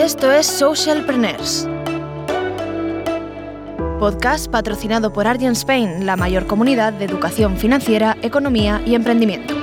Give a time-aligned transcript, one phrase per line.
[0.00, 1.68] Esto es Socialpreneurs.
[3.98, 9.54] Podcast patrocinado por Argent Spain, la mayor comunidad de educación financiera, economía y emprendimiento.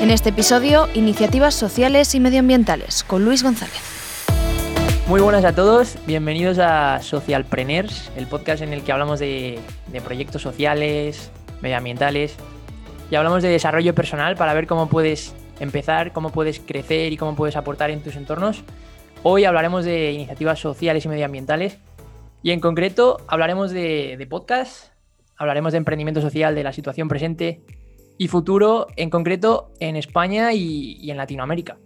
[0.00, 3.80] En este episodio, iniciativas sociales y medioambientales con Luis González.
[5.06, 9.60] Muy buenas a todos, bienvenidos a Socialpreneurs, el podcast en el que hablamos de,
[9.92, 11.30] de proyectos sociales,
[11.62, 12.34] medioambientales
[13.12, 17.36] y hablamos de desarrollo personal para ver cómo puedes empezar, cómo puedes crecer y cómo
[17.36, 18.64] puedes aportar en tus entornos.
[19.22, 21.78] Hoy hablaremos de iniciativas sociales y medioambientales
[22.42, 24.92] y en concreto hablaremos de, de podcast,
[25.36, 27.62] hablaremos de emprendimiento social, de la situación presente
[28.20, 31.78] y futuro, en concreto en España y, en Latinoamérica.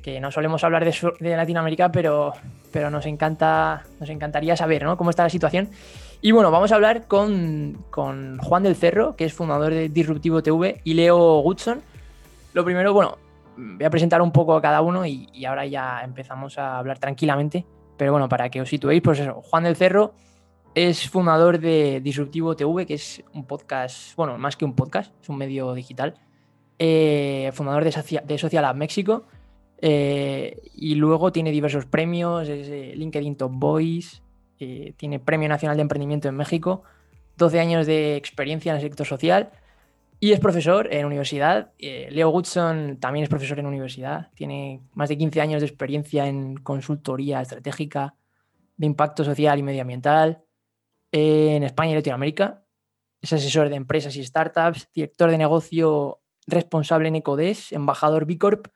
[0.00, 2.34] Que no solemos hablar de, de, Latinoamérica, pero,
[2.70, 4.96] pero nos, encanta, nos encantaría saber ¿no?
[4.96, 5.70] cómo está la situación.
[6.22, 10.40] Y bueno, vamos a hablar con, con Juan del Cerro, que es fundador de Disruptivo
[10.40, 11.82] TV, y Leo Goodson,
[12.56, 13.18] lo primero, bueno,
[13.58, 17.66] voy a presentar un poco a cada uno y, ahora ya empezamos a hablar tranquilamente.
[17.98, 20.14] Pero bueno, para que os situéis, pues eso, Juan del Cerro
[20.74, 25.28] es fundador de Disruptivo TV, que es un podcast, bueno, más que un podcast, es
[25.28, 26.14] un medio digital.
[26.78, 29.26] Eh, fundador de, Social Lab México.
[29.82, 34.22] Eh, y luego tiene diversos premios, es eh, LinkedIn Top Boys,
[34.56, 36.84] tiene Premio Nacional de Emprendimiento en México,
[37.36, 39.50] 12 años de experiencia en el sector social
[40.18, 41.72] y es profesor en universidad.
[41.78, 44.30] Eh, Leo Goodson también es profesor en universidad.
[44.34, 48.14] Tiene más de 15 años de experiencia en consultoría estratégica
[48.76, 50.42] de impacto social y medioambiental
[51.12, 52.64] en España y Latinoamérica.
[53.20, 58.68] Es asesor de empresas y startups, director de negocio responsable en Ecodes, embajador B Corp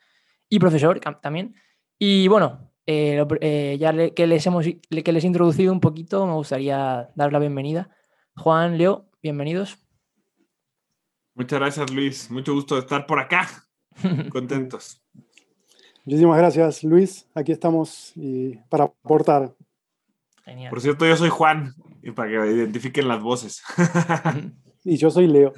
[0.49, 1.55] y profesor también.
[1.99, 6.33] Y bueno, eh, eh, ya que les hemos que les he introducido un poquito, me
[6.33, 7.91] gustaría dar la bienvenida.
[8.35, 9.79] Juan, Leo, bienvenidos.
[11.35, 12.31] Muchas gracias, Luis.
[12.31, 13.49] Mucho gusto de estar por acá.
[14.31, 15.03] Contentos.
[16.05, 17.27] Muchísimas gracias, Luis.
[17.35, 19.55] Aquí estamos y para aportar.
[20.45, 20.71] Genial.
[20.71, 23.63] Por cierto, yo soy Juan, y para que identifiquen las voces.
[24.85, 25.53] y yo soy Leo.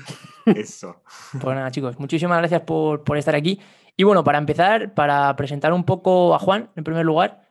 [0.47, 1.03] Eso.
[1.33, 3.61] Pues nada, chicos, muchísimas gracias por, por, estar aquí.
[3.97, 7.49] Y bueno, para empezar, para presentar un poco a Juan, en primer lugar.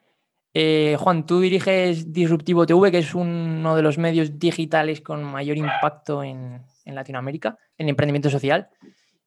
[0.54, 5.58] Eh, Juan, tú diriges Disruptivo TV, que es uno de los medios digitales con mayor
[5.58, 8.70] impacto en, en Latinoamérica, en emprendimiento social.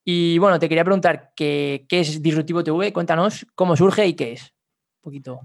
[0.05, 4.33] Y bueno, te quería preguntar qué, qué es Disruptivo TV, cuéntanos cómo surge y qué
[4.33, 4.43] es.
[4.43, 5.41] Un poquito.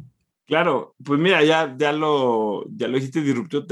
[0.45, 3.65] Claro, pues mira, ya, ya, lo, ya lo dijiste, Disruptivo,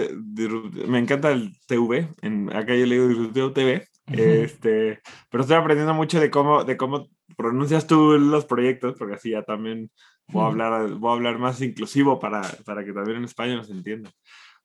[0.87, 5.95] me encanta el TV, en, acá yo le digo Disruptivo TV, este, pero estoy aprendiendo
[5.95, 9.89] mucho de cómo, de cómo pronuncias tú los proyectos, porque así ya también
[10.27, 13.69] voy a hablar, voy a hablar más inclusivo para, para que también en España nos
[13.69, 14.13] entiendan.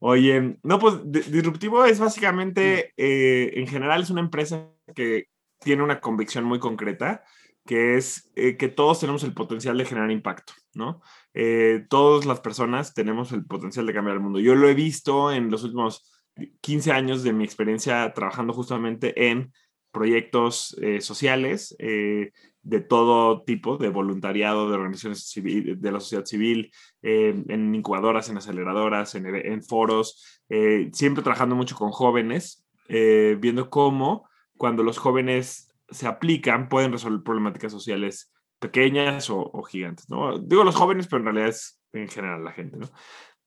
[0.04, 5.28] Oye, no, pues Disruptivo es básicamente, eh, en general, es una empresa que
[5.60, 7.22] tiene una convicción muy concreta,
[7.64, 11.02] que es eh, que todos tenemos el potencial de generar impacto, ¿no?
[11.34, 14.40] Eh, todas las personas tenemos el potencial de cambiar el mundo.
[14.40, 16.10] Yo lo he visto en los últimos
[16.62, 19.52] 15 años de mi experiencia trabajando justamente en
[19.92, 21.76] proyectos sociales,
[22.62, 28.36] de todo tipo, de voluntariado, de organizaciones de la sociedad civil, eh, en incubadoras, en
[28.36, 35.72] aceleradoras, en, foros, eh, siempre trabajando mucho con jóvenes, eh, viendo cómo cuando los jóvenes
[35.90, 40.38] se aplican pueden resolver problemáticas sociales pequeñas o, o, gigantes, ¿no?
[40.38, 42.88] Digo los jóvenes, pero en realidad es en general la gente, ¿no?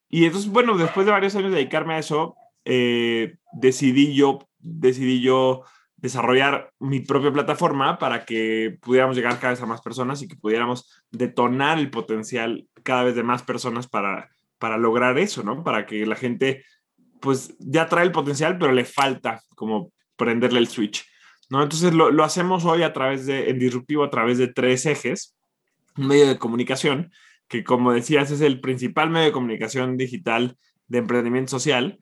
[0.09, 5.63] Y entonces, bueno, después de varios años de dedicarme a eso, decidí yo, decidí yo
[6.05, 10.35] desarrollar mi propia plataforma para que pudiéramos llegar cada vez a más personas y que
[10.35, 14.29] pudiéramos detonar el potencial cada vez de más personas para,
[14.59, 15.63] para lograr eso, ¿no?
[15.63, 16.63] Para que la gente,
[17.21, 21.03] pues ya trae el potencial, pero le falta como prenderle el switch,
[21.49, 21.63] ¿no?
[21.63, 25.35] Entonces lo, lo hacemos hoy a través de, en Disruptivo, a través de tres ejes,
[25.97, 27.11] un medio de comunicación,
[27.47, 30.55] que como decías es el principal medio de comunicación digital
[30.87, 31.99] de emprendimiento social,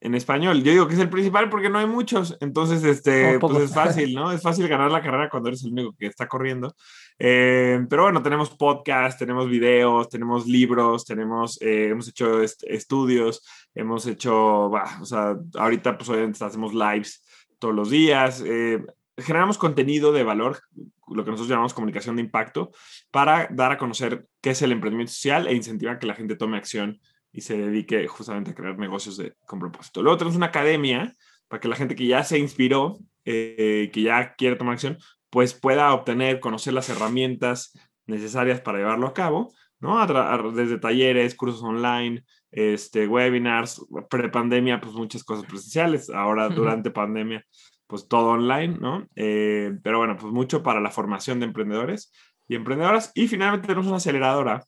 [0.00, 0.62] en español.
[0.62, 4.14] Yo digo que es el principal porque no hay muchos, entonces este, pues es fácil,
[4.14, 4.30] ¿no?
[4.30, 6.74] Es fácil ganar la carrera cuando eres el único que está corriendo.
[7.18, 13.42] Eh, pero bueno, tenemos podcast, tenemos videos, tenemos libros, tenemos, eh, hemos hecho estudios,
[13.74, 17.22] hemos hecho, bah, o sea, ahorita pues obviamente hacemos lives
[17.58, 18.84] todos los días, eh,
[19.16, 20.60] generamos contenido de valor,
[21.08, 22.70] lo que nosotros llamamos comunicación de impacto,
[23.10, 26.58] para dar a conocer qué es el emprendimiento social e incentivar que la gente tome
[26.58, 27.00] acción
[27.36, 30.02] y se dedique justamente a crear negocios de, con propósito.
[30.02, 31.14] Luego tenemos una academia
[31.48, 34.96] para que la gente que ya se inspiró, eh, que ya quiere tomar acción,
[35.28, 40.04] pues pueda obtener, conocer las herramientas necesarias para llevarlo a cabo, ¿no?
[40.52, 47.44] desde talleres, cursos online, este, webinars, pre-pandemia, pues muchas cosas presenciales, ahora durante pandemia,
[47.86, 49.06] pues todo online, ¿no?
[49.14, 52.10] Eh, pero bueno, pues mucho para la formación de emprendedores
[52.48, 53.12] y emprendedoras.
[53.14, 54.64] Y finalmente tenemos una aceleradora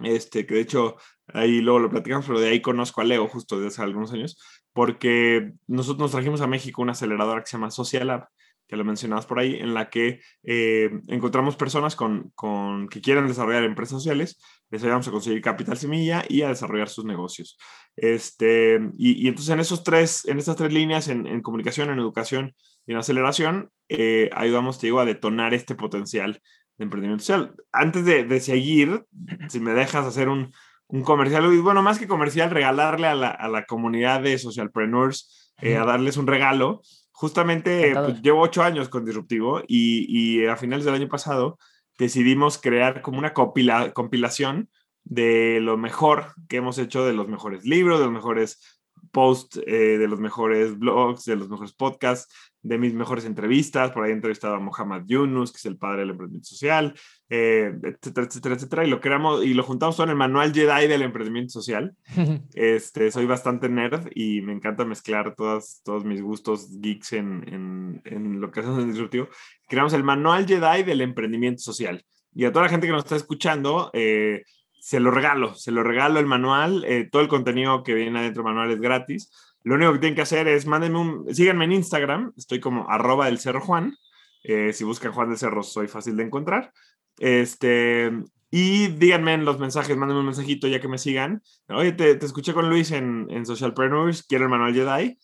[0.00, 0.96] este, que de hecho
[1.28, 4.38] ahí luego lo platicamos, pero de ahí conozco a Leo justo desde hace algunos años,
[4.72, 8.28] porque nosotros nos trajimos a México una aceleradora que se llama Social Lab,
[8.68, 13.26] que lo mencionabas por ahí, en la que eh, encontramos personas con, con, que quieren
[13.28, 14.40] desarrollar empresas sociales,
[14.70, 17.56] les ayudamos a conseguir capital semilla y a desarrollar sus negocios.
[17.94, 21.98] Este, y, y entonces en, esos tres, en estas tres líneas, en, en comunicación, en
[21.98, 22.54] educación
[22.86, 26.42] y en aceleración, eh, ayudamos, te digo, a detonar este potencial
[26.78, 27.54] de emprendimiento social.
[27.72, 29.04] Antes de, de seguir,
[29.48, 30.52] si me dejas hacer un,
[30.88, 35.52] un comercial, y bueno, más que comercial, regalarle a la, a la comunidad de socialpreneurs,
[35.60, 36.82] eh, a darles un regalo.
[37.12, 41.58] Justamente pues, llevo ocho años con Disruptivo y, y, a finales del año pasado
[41.98, 44.68] decidimos crear como una compila, compilación
[45.04, 48.80] de lo mejor que hemos hecho, de los mejores libros, de los mejores
[49.12, 52.34] posts, eh, de los mejores blogs, de los mejores podcasts,
[52.66, 53.92] de mis mejores entrevistas.
[53.92, 56.94] Por ahí he entrevistado a Mohamed Yunus, que es el padre del emprendimiento social,
[57.28, 58.84] eh, etcétera, etcétera, etcétera.
[58.84, 61.94] Y lo creamos y lo juntamos todo en el manual Jedi del emprendimiento social.
[62.54, 68.02] este, soy bastante nerd y me encanta mezclar todas, todos mis gustos geeks en, en,
[68.04, 69.28] en lo que hacemos en Disruptivo.
[69.68, 72.04] Creamos el manual Jedi del emprendimiento social.
[72.34, 74.42] Y a toda la gente que nos está escuchando, eh,
[74.78, 76.84] se lo regalo, se lo regalo el manual.
[76.84, 79.30] Eh, todo el contenido que viene adentro del manual es gratis
[79.66, 83.40] lo único que tienen que hacer es mándenme síganme en Instagram, estoy como arroba del
[83.40, 83.96] Cerro Juan.
[84.44, 86.72] Eh, si buscan Juan del Cerro, soy fácil de encontrar.
[87.18, 88.12] Este,
[88.48, 91.42] y díganme en los mensajes, mándenme un mensajito ya que me sigan.
[91.68, 95.18] Oye, te, te escuché con Luis en, en Socialpreneurs, quiero el manual Jedi.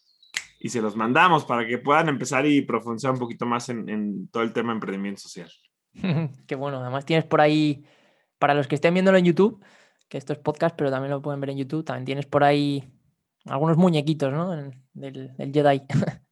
[0.58, 4.26] Y se los mandamos para que puedan empezar y profundizar un poquito más en, en
[4.26, 5.52] todo el tema de emprendimiento social.
[6.48, 7.84] Qué bueno, además tienes por ahí,
[8.40, 9.64] para los que estén viéndolo en YouTube,
[10.08, 12.92] que esto es podcast, pero también lo pueden ver en YouTube, también tienes por ahí
[13.46, 14.50] algunos muñequitos, ¿no?
[14.92, 15.82] Del, del Jedi.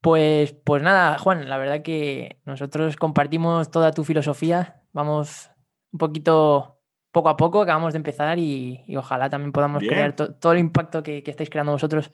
[0.00, 4.82] pues, pues nada, Juan, la verdad que nosotros compartimos toda tu filosofía.
[4.92, 5.50] Vamos
[5.92, 6.82] un poquito
[7.12, 9.92] poco a poco, acabamos de empezar y, y ojalá también podamos Bien.
[9.92, 12.10] crear to, todo el impacto que, que, estáis creando vosotros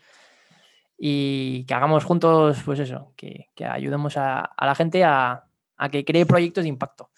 [0.99, 5.45] y que hagamos juntos, pues eso, que, que ayudemos a, a, la gente a,
[5.77, 7.11] a, que cree proyectos de impacto.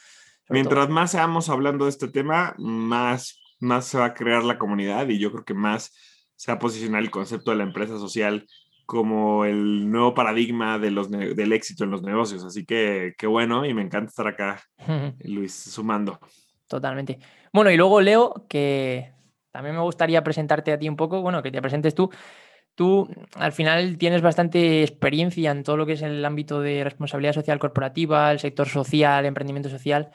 [0.50, 0.94] Mientras todo.
[0.94, 5.18] más seamos hablando de este tema, más, más se va a crear la comunidad y
[5.18, 5.94] yo creo que más
[6.40, 8.46] se va a posicionar el concepto de la empresa social
[8.86, 12.42] como el nuevo paradigma de los del éxito en los negocios.
[12.44, 14.62] Así que qué bueno y me encanta estar acá,
[15.24, 16.18] Luis, sumando.
[16.66, 17.18] Totalmente.
[17.52, 19.12] Bueno, y luego Leo, que
[19.50, 22.08] también me gustaría presentarte a ti un poco, bueno, que te presentes tú.
[22.74, 27.34] Tú al final tienes bastante experiencia en todo lo que es el ámbito de responsabilidad
[27.34, 30.10] social corporativa, el sector social, emprendimiento social.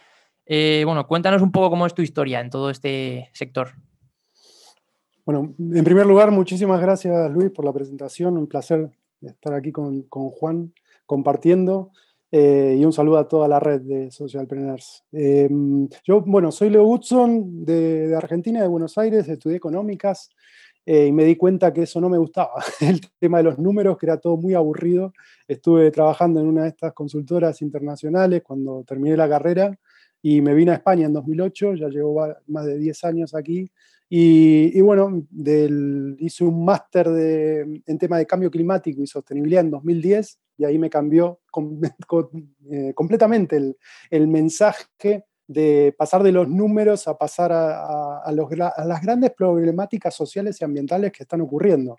[0.48, 3.76] Eh, bueno, cuéntanos un poco cómo es tu historia en todo este sector.
[5.26, 8.38] Bueno, en primer lugar, muchísimas gracias Luis por la presentación.
[8.38, 8.92] Un placer
[9.22, 10.72] estar aquí con, con Juan
[11.08, 11.92] compartiendo.
[12.32, 15.04] Eh, y un saludo a toda la red de Socialpreneurs.
[15.12, 15.50] Eh,
[16.04, 20.30] yo, bueno, soy Leo Hudson de, de, Argentina, de Buenos Aires, estudié económicas
[20.86, 22.64] eh, y me di cuenta que eso no me gustaba.
[22.82, 25.14] El tema de los números, que era todo muy aburrido.
[25.48, 29.76] Estuve trabajando en una de estas consultoras internacionales cuando terminé la carrera
[30.22, 33.72] y me vine a España en 2008, ya llevo más de 10 años aquí
[34.10, 39.72] y, y bueno, del, hice un máster en tema de cambio climático y sostenibilidad en
[39.72, 41.40] 2010 y ahí me cambió
[42.72, 43.78] eh, completamente el,
[44.10, 49.02] el, mensaje de pasar de los números a pasar a, a, a, los, a, las
[49.02, 51.98] grandes problemáticas sociales y ambientales que están ocurriendo.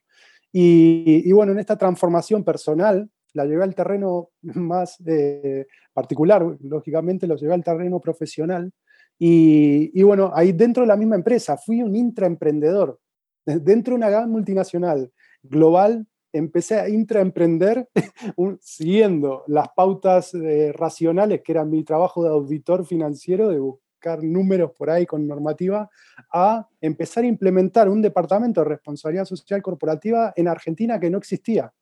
[0.53, 7.27] Y, y bueno, en esta transformación personal la llevé al terreno más eh, particular, lógicamente
[7.27, 8.73] lo llevé al terreno profesional
[9.19, 12.99] y, bueno, ahí dentro de la misma empresa fui un intraemprendedor.
[13.45, 15.11] Dentro de una gran multinacional
[15.43, 17.89] global, empecé a intraemprender
[18.61, 24.73] siguiendo las pautas eh, racionales, que era mi trabajo de auditor financiero, de buscar números
[24.77, 25.89] por ahí con normativa,
[26.33, 31.73] a empezar a implementar un departamento de responsabilidad social corporativa en Argentina que no existía.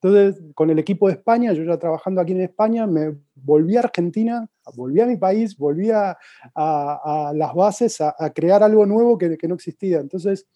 [0.00, 3.80] Entonces, con el equipo de España, yo ya trabajando aquí en España, me volví a
[3.80, 6.16] Argentina, volví a mi país, volví a,
[6.54, 9.98] a, a las bases, a, a, crear algo nuevo que, que no existía.
[9.98, 10.46] Entonces,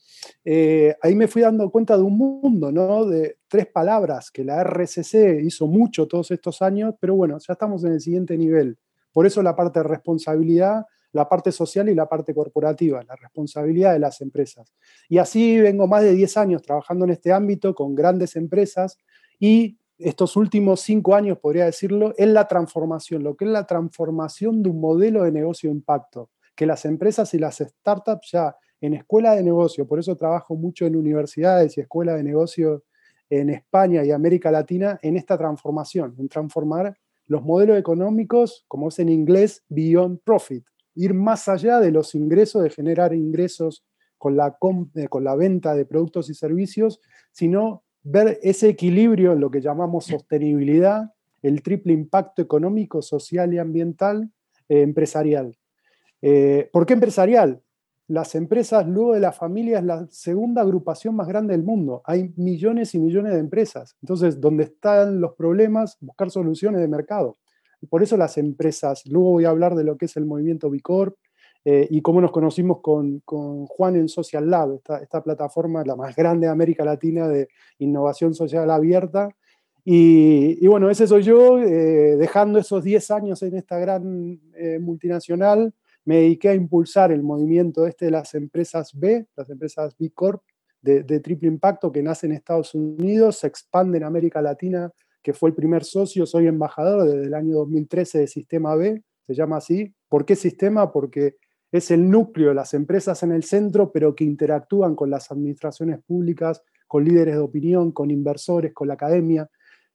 [0.45, 3.05] eh, ahí me fui dando cuenta de un mundo, ¿no?
[3.05, 7.83] De tres palabras que la RCC hizo mucho todos estos años, pero bueno, ya estamos
[7.85, 8.79] en el siguiente nivel.
[9.13, 13.93] Por eso la parte de responsabilidad, la parte social y la parte corporativa, la responsabilidad
[13.93, 14.73] de las empresas.
[15.09, 18.99] Y así vengo más de 10 años trabajando en este ámbito con grandes empresas
[19.43, 24.63] y estos últimos cinco años, podría decirlo, es la transformación, lo que es la transformación
[24.63, 28.95] de un modelo de negocio de impacto, que las empresas y las startups ya en
[28.95, 32.85] escuela de negocio, por eso trabajo mucho en universidades y escuelas de negocio
[33.29, 36.97] en España y América Latina, en esta transformación, en transformar
[37.27, 42.63] los modelos económicos, como es en inglés, beyond profit, ir más allá de los ingresos,
[42.63, 43.85] de generar ingresos
[44.19, 44.57] con la,
[44.95, 47.01] eh, con la venta de productos y servicios,
[47.33, 53.59] sino ver ese equilibrio en lo que llamamos sostenibilidad, el triple impacto económico, social y
[53.59, 54.31] ambiental
[54.69, 55.57] eh, empresarial.
[56.21, 57.63] Eh, ¿Por qué empresarial?
[58.09, 62.03] Las empresas, luego de la familia, es la segunda agrupación más grande del mundo.
[62.05, 63.97] Hay millones y millones de empresas.
[64.03, 67.39] Entonces, donde están los problemas, buscar soluciones de mercado.
[67.89, 71.17] Por eso las empresas, luego voy a hablar de lo que es el movimiento Bicorp
[71.65, 75.97] eh, y cómo nos conocimos con, con, Juan en Social Lab, esta, esta plataforma, la
[75.97, 79.31] más grande de América Latina de innovación social abierta,
[79.85, 85.75] y, bueno, ese soy yo, eh, dejando esos 10 años en esta gran eh, multinacional,
[86.05, 90.43] me dediqué a impulsar el movimiento este de las empresas B, las empresas B Corp,
[90.83, 94.91] de, triple impacto que nace en Estados Unidos, se expande en América Latina,
[95.23, 99.35] que fue el primer socio, soy embajador desde el año 2013 de Sistema B, se
[99.35, 99.95] llama así.
[100.09, 100.91] ¿Por qué sistema?
[100.91, 101.37] Porque
[101.73, 106.01] es el núcleo de las empresas en el centro, pero que interactúan con las administraciones
[106.05, 109.49] públicas, con líderes de opinión, con inversores, con la academia.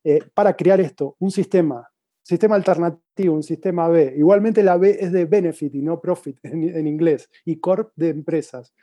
[0.04, 1.88] Eh, para crear esto, un sistema,
[2.24, 4.16] sistema alternativo, un sistema B.
[4.18, 8.74] Igualmente la B es de benefit y no profit en, inglés, y corp de empresas.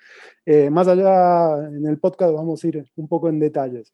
[0.47, 3.93] Eh, más allá en el podcast vamos a ir un poco en detalles.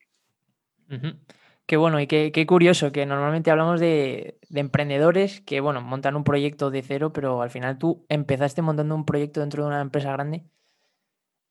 [1.70, 6.24] Qué bueno y qué, curioso que normalmente hablamos de, de, emprendedores que, bueno, montan un
[6.24, 10.10] proyecto de cero, pero al final tú empezaste montando un proyecto dentro de una empresa
[10.10, 10.42] grande,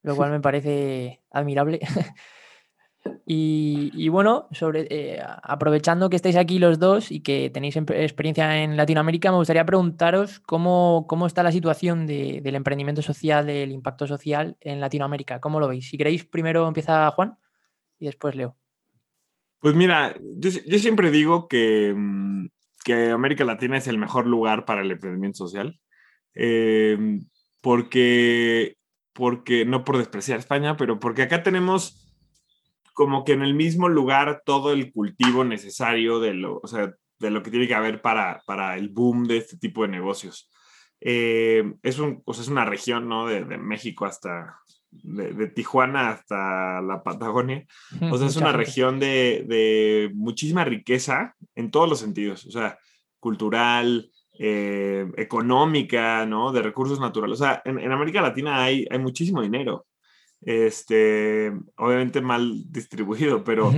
[0.03, 1.79] lo cual me parece admirable.
[3.25, 8.75] Y, bueno, sobre, eh, aprovechando que estáis aquí los dos y que tenéis experiencia en
[8.75, 14.57] Latinoamérica, me gustaría preguntaros cómo, cómo está la situación del emprendimiento social, del impacto social
[14.59, 15.39] en Latinoamérica.
[15.39, 15.89] ¿Cómo lo veis?
[15.89, 17.38] Si queréis, primero empieza Juan
[17.99, 18.57] y después Leo.
[19.59, 22.47] Pues mira, yo, siempre digo que, mm,
[22.83, 25.79] que, América Latina es el mejor lugar para el emprendimiento social.
[26.33, 27.25] Em,
[27.61, 28.77] porque,
[29.13, 32.05] porque, no por despreciar España, pero porque acá tenemos
[32.93, 37.31] como que en el mismo lugar todo el cultivo necesario de lo, o sea, de
[37.31, 40.49] lo que tiene que haber para, para el boom de este tipo de negocios.
[41.01, 43.27] Eh, es, un, o sea, es una región, ¿no?
[43.27, 44.59] De, de México hasta,
[44.91, 47.65] de, de, Tijuana hasta la Patagonia.
[48.12, 52.77] O sea, es una región de, de, muchísima riqueza en todos los sentidos, o sea,
[53.19, 56.51] cultural, eh, económica, ¿no?
[56.51, 57.41] De recursos naturales.
[57.41, 59.86] O sea, en, en América Latina hay, hay muchísimo dinero
[60.41, 63.74] este, obviamente mal distribuido, pero,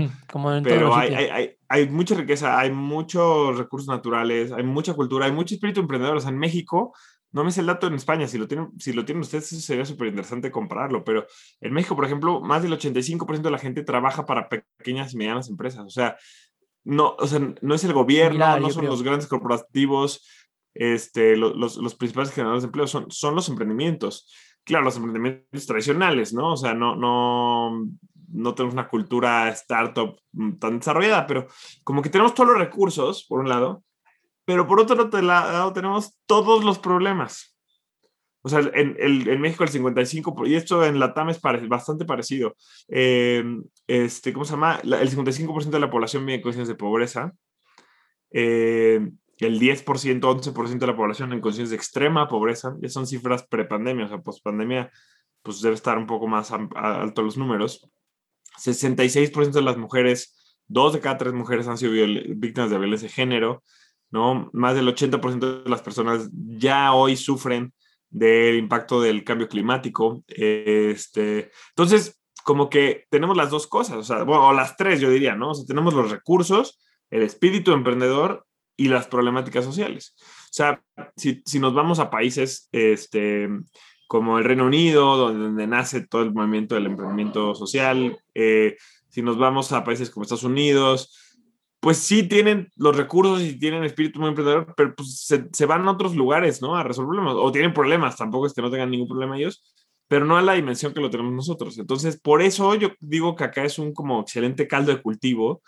[0.63, 5.55] pero hay, hay, hay, mucha riqueza, hay muchos recursos naturales, hay mucha cultura, hay mucho
[5.55, 6.17] espíritu emprendedor.
[6.17, 6.93] O sea, en México,
[7.31, 9.85] no me sé el dato en España, si lo tienen, si lo tienen ustedes, sería
[9.85, 11.25] súper interesante compararlo, pero
[11.59, 15.49] en México, por ejemplo, más del 85% de la gente trabaja para pequeñas y medianas
[15.49, 15.85] empresas.
[15.85, 16.17] O sea,
[16.83, 20.27] no, o sea, no es el gobierno, no son los grandes corporativos,
[20.73, 24.27] este, los, los, los principales generadores de empleo, son, son los emprendimientos
[24.63, 26.53] claro, los emprendimientos tradicionales, ¿no?
[26.53, 27.87] O sea, no, no,
[28.31, 30.17] no tenemos una cultura startup
[30.59, 31.47] tan desarrollada, pero
[31.83, 33.83] como que tenemos todos los recursos, por un lado,
[34.45, 37.51] pero por otro lado tenemos todos los problemas.
[38.43, 42.55] O sea, en, en México el 55%, y esto en la TAM es bastante parecido.
[42.87, 43.43] Eh,
[43.85, 44.79] este, ¿Cómo se llama?
[44.83, 47.33] el 55% de la población vive en condiciones de pobreza.
[48.31, 53.45] Eh, el 10%, 11% de la población en condiciones de extrema pobreza, ya son cifras
[53.47, 54.91] prepandemia, o sea, pospandemia,
[55.41, 57.89] pues debe estar un poco más alto los números.
[58.63, 61.93] 66% de las mujeres, dos de cada tres mujeres han sido
[62.35, 63.63] víctimas de violencia de género,
[64.11, 64.49] ¿no?
[64.53, 67.73] Más del 80% de las personas ya hoy sufren
[68.09, 70.23] del impacto del cambio climático.
[70.27, 75.09] Este, entonces, como que tenemos las dos cosas, o sea, bueno, o las tres, yo
[75.09, 75.51] diría, ¿no?
[75.51, 80.15] O sea, tenemos los recursos, el espíritu emprendedor y las problemáticas sociales.
[80.17, 80.81] O sea,
[81.15, 83.47] si, si nos vamos a países este,
[84.07, 88.75] como el Reino Unido, donde, nace todo el movimiento del emprendimiento social, eh,
[89.07, 91.30] si nos vamos a países como Estados Unidos,
[91.81, 95.91] pues sí tienen los recursos y tienen espíritu muy emprendedor, pero pues se, van a
[95.91, 96.75] otros lugares, ¿no?
[96.75, 99.63] A resolver problemas, o tienen problemas, tampoco es que no tengan ningún problema ellos,
[100.07, 101.79] pero no a la dimensión que lo tenemos nosotros.
[101.79, 105.63] Entonces, por eso yo digo que acá es un como excelente caldo de cultivo.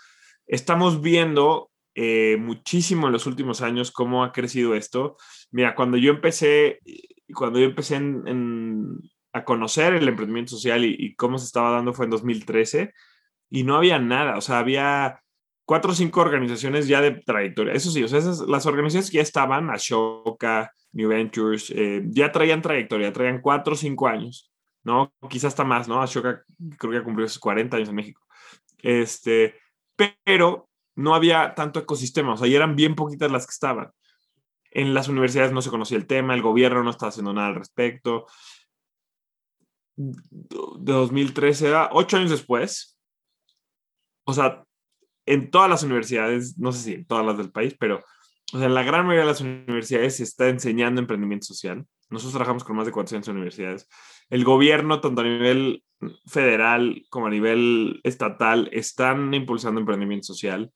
[0.46, 5.18] Estamos viendo eh, muchísimo en los últimos años cómo ha crecido esto.
[5.50, 6.80] Mira, cuando yo empecé,
[7.34, 8.00] cuando yo empecé
[9.34, 12.94] a conocer el emprendimiento social y, cómo se estaba dando fue en 2013
[13.50, 15.23] y no había nada, o sea, había
[15.66, 17.74] cuatro o cinco organizaciones ya de trayectoria.
[17.74, 22.32] Eso sí, o sea, esas, las organizaciones que ya estaban, Ashoka, New Ventures, eh, ya
[22.32, 24.52] traían trayectoria, traían cuatro o cinco años,
[24.84, 25.14] ¿no?
[25.30, 26.02] Quizás hasta más, ¿no?
[26.02, 26.44] Ashoka
[26.78, 28.22] creo que cumplió sus 40 años en México.
[28.80, 29.56] Este,
[29.96, 33.92] pero no había tanto ecosistema, o sea, y eran bien poquitas las que estaban.
[34.76, 37.56] en las universidades no se conocía el tema, el gobierno no estaba haciendo nada al
[37.56, 38.26] respecto.
[39.96, 42.98] De 2013 era ocho años después.
[44.26, 44.64] O sea,
[45.26, 48.04] en todas las universidades, no sé si en todas las del país, pero
[48.54, 51.86] o sea, en la gran mayoría de las universidades se está enseñando emprendimiento social.
[52.10, 53.90] Nosotros trabajamos con más de 400 universidades.
[54.30, 55.84] El gobierno, tanto a nivel
[56.28, 60.72] federal como a nivel estatal, están impulsando emprendimiento social.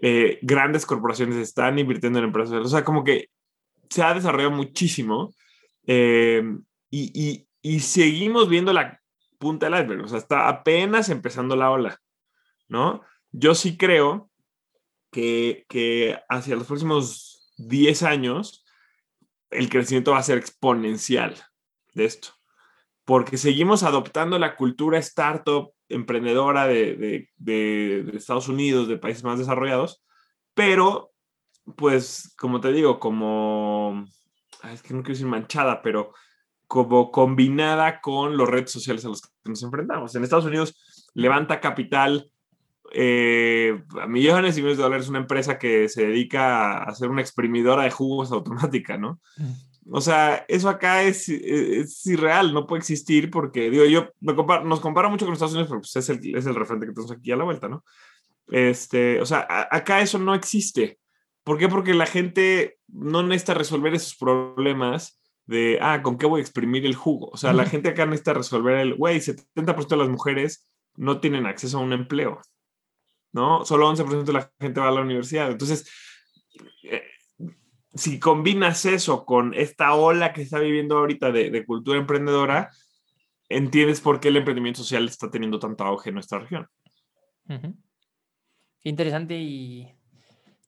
[0.00, 2.54] Eh, grandes corporaciones están invirtiendo en empresas.
[2.54, 3.28] O sea, como que
[3.88, 5.32] se ha desarrollado muchísimo
[5.86, 6.42] eh,
[6.90, 9.00] y, y, seguimos viendo la
[9.38, 10.04] punta del iceberg.
[10.04, 11.98] O sea, está apenas empezando la ola,
[12.68, 13.02] ¿no?
[13.32, 14.30] Yo sí creo
[15.10, 18.64] que, que hacia los próximos 10 años
[19.50, 21.34] el crecimiento va a ser exponencial
[21.94, 22.30] de esto,
[23.04, 27.28] porque seguimos adoptando la cultura startup emprendedora de,
[28.14, 30.02] Estados Unidos, de países más desarrollados,
[30.54, 31.12] pero
[31.76, 34.04] pues como te digo, como,
[34.72, 36.14] es que no quiero decir manchada, pero
[36.66, 40.14] como combinada con los redes sociales a los que nos enfrentamos.
[40.14, 42.32] En Estados Unidos levanta capital
[42.94, 47.20] eh, a millones y millones de dólares una empresa que se dedica a hacer una
[47.20, 49.20] exprimidora de jugos automática, ¿no?
[49.36, 49.52] Mm.
[49.90, 55.10] O sea, eso acá es, es, irreal, no puede existir porque, digo, yo nos comparo
[55.10, 57.36] mucho con Estados Unidos, pero pues es, el, es el referente que tenemos aquí a
[57.36, 57.84] la vuelta, ¿no?
[58.48, 60.98] Este, o sea, acá eso no existe.
[61.42, 61.68] ¿Por qué?
[61.68, 66.86] Porque la gente no necesita resolver esos problemas de, ah, ¿con qué voy a exprimir
[66.86, 67.30] el jugo?
[67.32, 71.46] O sea, la gente acá necesita resolver el, güey, 70% de las mujeres no tienen
[71.46, 72.40] acceso a un empleo,
[73.32, 73.64] ¿no?
[73.64, 75.50] Solo 11% de la gente va a la universidad.
[75.50, 75.90] Entonces,
[76.84, 77.02] eh,
[77.94, 82.70] si combinas eso con esta ola que está viviendo ahorita de, cultura emprendedora,
[83.48, 86.68] entiendes por qué el emprendimiento social está teniendo tanto auge en nuestra región.
[88.82, 89.88] interesante y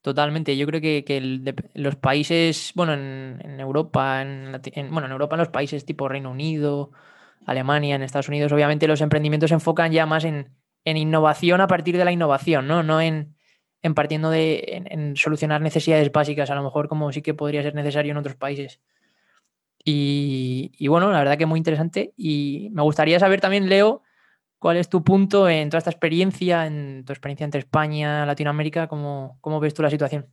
[0.01, 0.55] totalmente.
[0.55, 4.51] Yo creo que, los países, bueno, en, Europa, en,
[4.91, 6.91] bueno, en Europa, en los países tipo Reino Unido,
[7.45, 10.49] Alemania, en Estados Unidos, obviamente los emprendimientos se enfocan ya más en,
[10.85, 12.83] en innovación a partir de la innovación, ¿no?
[12.83, 13.35] No en,
[13.81, 17.75] en partiendo de en, solucionar necesidades básicas, a lo mejor como sí que podría ser
[17.75, 18.79] necesario en otros países.
[19.87, 22.13] Y, bueno, la verdad que muy interesante.
[22.17, 24.01] Y me gustaría saber también, Leo,
[24.57, 28.87] cuál es tu punto en toda esta experiencia, en tu experiencia entre España y Latinoamérica,
[28.87, 30.27] cómo, cómo ves tú la situación.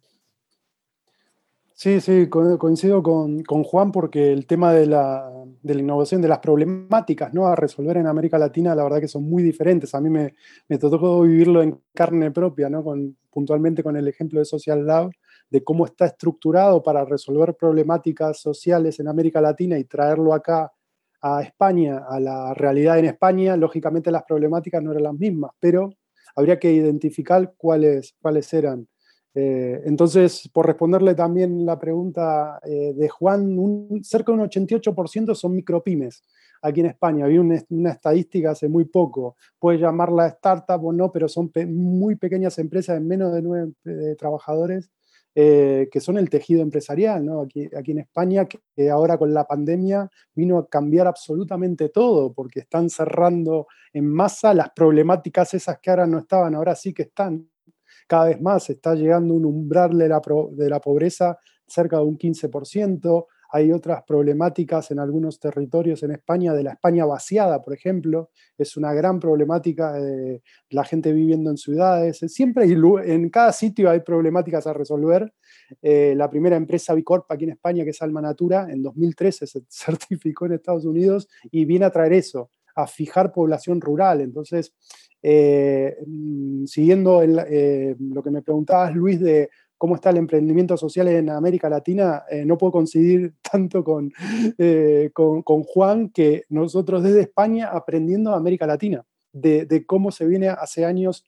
[1.82, 5.28] Sí, sí, coincido con, Juan porque el tema de la,
[5.64, 7.48] innovación, de las problemáticas ¿no?
[7.48, 9.92] a resolver en América Latina, la verdad que son muy diferentes.
[9.92, 10.36] A mí me,
[10.68, 12.84] me tocó vivirlo en carne propia, ¿no?
[12.84, 15.10] con, puntualmente con el ejemplo de Social Lab,
[15.50, 20.70] de cómo está estructurado para resolver problemáticas sociales en América Latina y traerlo acá
[21.20, 23.56] a España, a la realidad en España.
[23.56, 25.90] Lógicamente las problemáticas no eran las mismas, pero
[26.36, 28.86] habría que identificar cuáles, cuáles eran.
[29.34, 33.56] Eh, entonces, por responderle también la pregunta eh, de Juan,
[34.02, 36.22] cerca de un 88% son micropymes
[36.60, 37.24] aquí en España.
[37.24, 42.58] Había una, estadística hace muy poco, puede llamarla startup o no, pero son muy pequeñas
[42.58, 44.90] empresas de menos de nueve eh, trabajadores
[45.34, 47.40] que son el tejido empresarial, ¿no?
[47.40, 52.90] Aquí en España, que ahora con la pandemia vino a cambiar absolutamente todo, porque están
[52.90, 57.48] cerrando en masa las problemáticas esas que ahora no estaban, ahora sí que están
[58.12, 63.26] cada vez más está llegando un umbral de la, pobreza cerca de un 15%.
[63.52, 68.28] Hay otras problemáticas en algunos territorios en España, de la España vaciada, por ejemplo.
[68.58, 72.18] Es una gran problemática de la gente viviendo en ciudades.
[72.26, 75.32] Siempre hay, en cada sitio hay problemáticas a resolver.
[75.80, 79.62] Eh, la primera empresa Bicorp aquí en España, que es Alma Natura, en 2013 se
[79.70, 84.20] certificó en Estados Unidos y viene a traer eso, a fijar población rural.
[84.20, 84.72] Entonces,
[85.22, 91.08] eh, mm, siguiendo eh, lo que me preguntabas, Luis, de cómo está el emprendimiento social
[91.08, 94.12] en América Latina, eh, no puedo coincidir tanto con,
[95.12, 100.84] con, Juan que nosotros desde España aprendiendo a América Latina, de, cómo se viene hace
[100.84, 101.24] años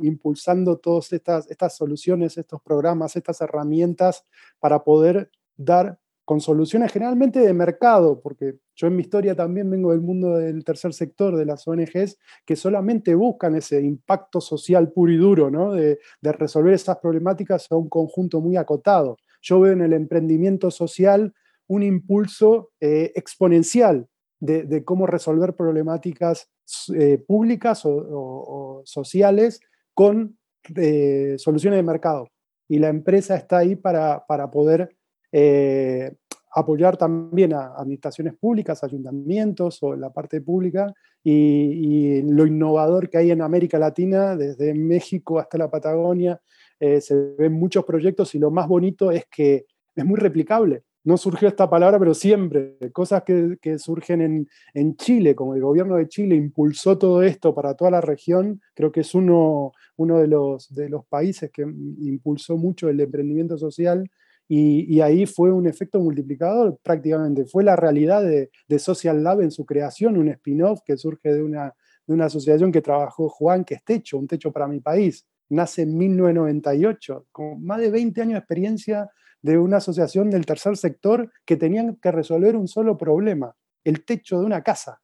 [0.00, 4.24] impulsando todas estas, estas soluciones, estos programas, estas herramientas
[4.58, 5.99] para poder dar
[6.30, 10.62] con soluciones generalmente de mercado, porque yo en mi historia también vengo del mundo del
[10.62, 15.72] tercer sector, de las ONGs, que solamente buscan ese impacto social puro y duro, ¿no?
[15.72, 19.16] de, resolver esas problemáticas a un conjunto muy acotado.
[19.42, 21.34] Yo veo en el emprendimiento social
[21.66, 24.06] un impulso eh, exponencial
[24.38, 26.48] de, cómo resolver problemáticas
[26.94, 29.60] eh, públicas o, sociales
[29.94, 30.38] con
[30.76, 32.28] eh, soluciones de mercado.
[32.68, 34.96] Y la empresa está ahí para, para poder
[35.32, 36.12] eh,
[36.52, 43.30] apoyar también a administraciones públicas, ayuntamientos o la parte pública y, lo innovador que hay
[43.30, 46.40] en América Latina, desde México hasta la Patagonia,
[46.78, 50.82] eh, se ven muchos proyectos y lo más bonito es que es muy replicable.
[51.02, 55.96] No surgió esta palabra, pero siempre, cosas que, surgen en, en, Chile, como el gobierno
[55.96, 60.26] de Chile impulsó todo esto para toda la región, creo que es uno, uno de,
[60.26, 64.10] los, de los países que impulsó mucho el emprendimiento social
[64.52, 67.44] y, ahí fue un efecto multiplicador prácticamente.
[67.44, 71.72] Fue la realidad de, Social Lab en su creación, un spin-off que surge de una,
[72.04, 75.24] de una asociación que trabajó Juan, que es Techo, un techo para mi país.
[75.50, 79.08] Nace en 1998, con más de 20 años de experiencia
[79.40, 84.40] de una asociación del tercer sector que tenían que resolver un solo problema, el techo
[84.40, 85.00] de una casa,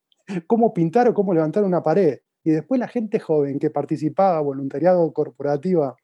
[0.48, 2.18] cómo pintar o cómo levantar una pared.
[2.42, 5.94] Y después la gente joven que participaba, voluntariado corporativa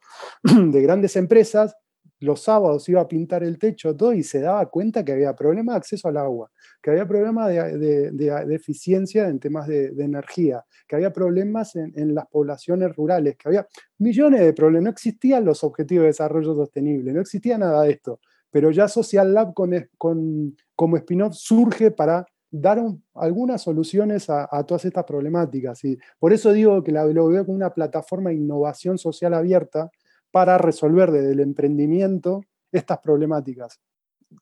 [0.45, 1.75] de grandes empresas,
[2.23, 5.75] los sábados iba a pintar el techo, todo, y se daba cuenta que había problemas
[5.75, 6.51] de acceso al agua,
[6.83, 12.95] que había problemas de, eficiencia en temas de, energía, que había problemas en, las poblaciones
[12.95, 13.67] rurales, que había
[13.99, 14.85] millones de problemas.
[14.85, 18.21] No existían los objetivos de desarrollo sostenible, no existía nada de esto.
[18.51, 22.79] Pero ya Social Lab como spin-off surge para dar
[23.15, 25.83] algunas soluciones a, todas estas problemáticas.
[25.85, 29.91] Y por eso digo que la, lo veo como una plataforma de innovación social abierta
[30.33, 32.43] para resolver desde el emprendimiento
[32.73, 33.81] estas problemáticas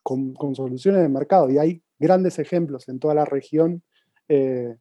[0.03, 1.51] con, soluciones de mercado.
[1.51, 3.83] Y hay grandes ejemplos en toda la región,
[4.29, 4.77] eh,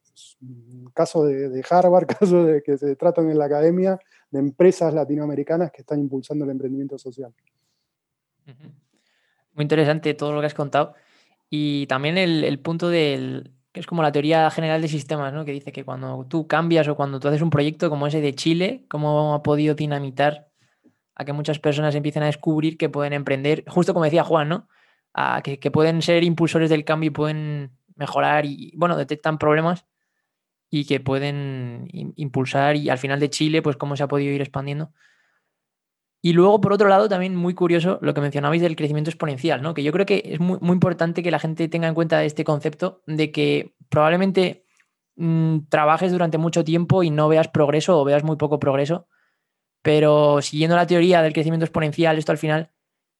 [0.93, 5.81] casos de, Harvard, casos de que se tratan en la academia, de empresas latinoamericanas que
[5.81, 7.33] están impulsando el emprendimiento social.
[9.53, 10.93] Muy interesante todo lo que has contado.
[11.49, 15.45] Y también el, punto del, que es como la teoría general de sistemas, ¿no?
[15.45, 18.35] que dice que cuando tú cambias o cuando tú haces un proyecto como ese de
[18.35, 20.48] Chile, cómo ha podido dinamitar
[21.19, 24.69] a que muchas personas empiecen a descubrir que pueden emprender, justo como decía Juan, ¿no?
[25.13, 29.85] A que, pueden ser impulsores del cambio y pueden mejorar y, bueno, detectan problemas
[30.69, 34.39] y que pueden impulsar y al final de Chile, pues cómo se ha podido ir
[34.39, 34.93] expandiendo.
[36.21, 39.73] Y luego, por otro lado, también muy curioso lo que mencionabais del crecimiento exponencial, ¿no?
[39.73, 42.45] Que yo creo que es muy, muy importante que la gente tenga en cuenta este
[42.45, 44.63] concepto de que probablemente
[45.17, 49.07] mm, trabajes durante mucho tiempo y no veas progreso o veas muy poco progreso
[49.81, 52.71] pero siguiendo la teoría del crecimiento exponencial, esto al final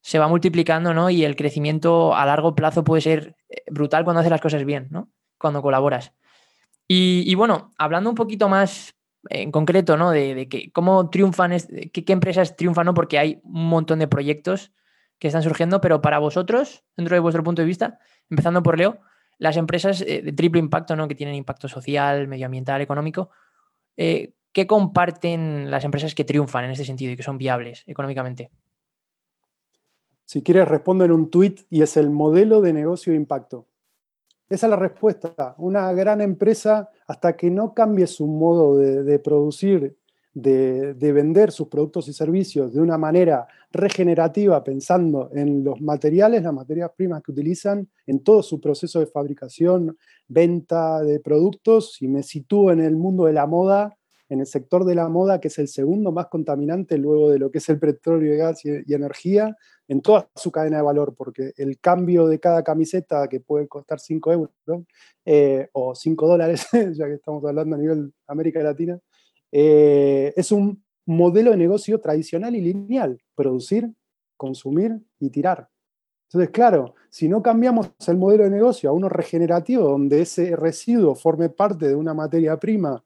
[0.02, 1.10] se va multiplicando, ¿no?
[1.10, 4.88] Y el crecimiento a largo plazo puede ser eh, brutal cuando haces las cosas bien,
[4.92, 5.12] ¿no?
[5.38, 6.14] Cuando colaboras.
[6.92, 8.96] Y, bueno, hablando un poquito más
[9.30, 10.10] en concreto, ¿no?
[10.10, 11.56] De, que, cómo triunfan,
[11.94, 12.96] qué, qué, empresas triunfan, ¿no?
[12.96, 14.72] Porque hay un montón de proyectos
[15.20, 19.02] que están surgiendo, pero para vosotros, dentro de vuestro punto de vista, empezando por Leo,
[19.38, 21.08] las empresas eh, de triple impacto, ¿no?
[21.08, 23.30] Que tienen impacto social, medioambiental, económico,
[23.96, 28.50] eh, ¿Qué comparten las empresas que triunfan en este sentido y que son viables económicamente?
[30.26, 33.68] Si quieres, respondo en un tweet y es el modelo de negocio de impacto.
[34.50, 35.56] Esa es la respuesta.
[35.60, 39.96] Una gran empresa, hasta que no cambie su modo de, producir,
[40.34, 46.54] de, vender sus productos y servicios de una manera regenerativa, pensando en los materiales, las
[46.54, 52.24] materias primas que utilizan, en todo su proceso de fabricación, venta de productos, si me
[52.24, 53.99] sitúo en el mundo de la moda,
[54.30, 57.52] en el sector de la moda, que es el segundo más contaminante luego de lo
[57.52, 61.80] que es el petróleo, gas y, energía, en toda su cadena de valor, porque el
[61.80, 64.52] cambio de cada camiseta, que puede costar 5 euros
[65.26, 69.00] eh, o 5 dólares, ya que estamos hablando a nivel América Latina,
[69.52, 73.92] eh, es un modelo de negocio tradicional y lineal, producir,
[74.38, 75.70] consumir y tirar.
[76.28, 81.16] Entonces, claro, si no cambiamos el modelo de negocio a uno regenerativo, donde ese residuo
[81.16, 83.04] forme parte de una materia prima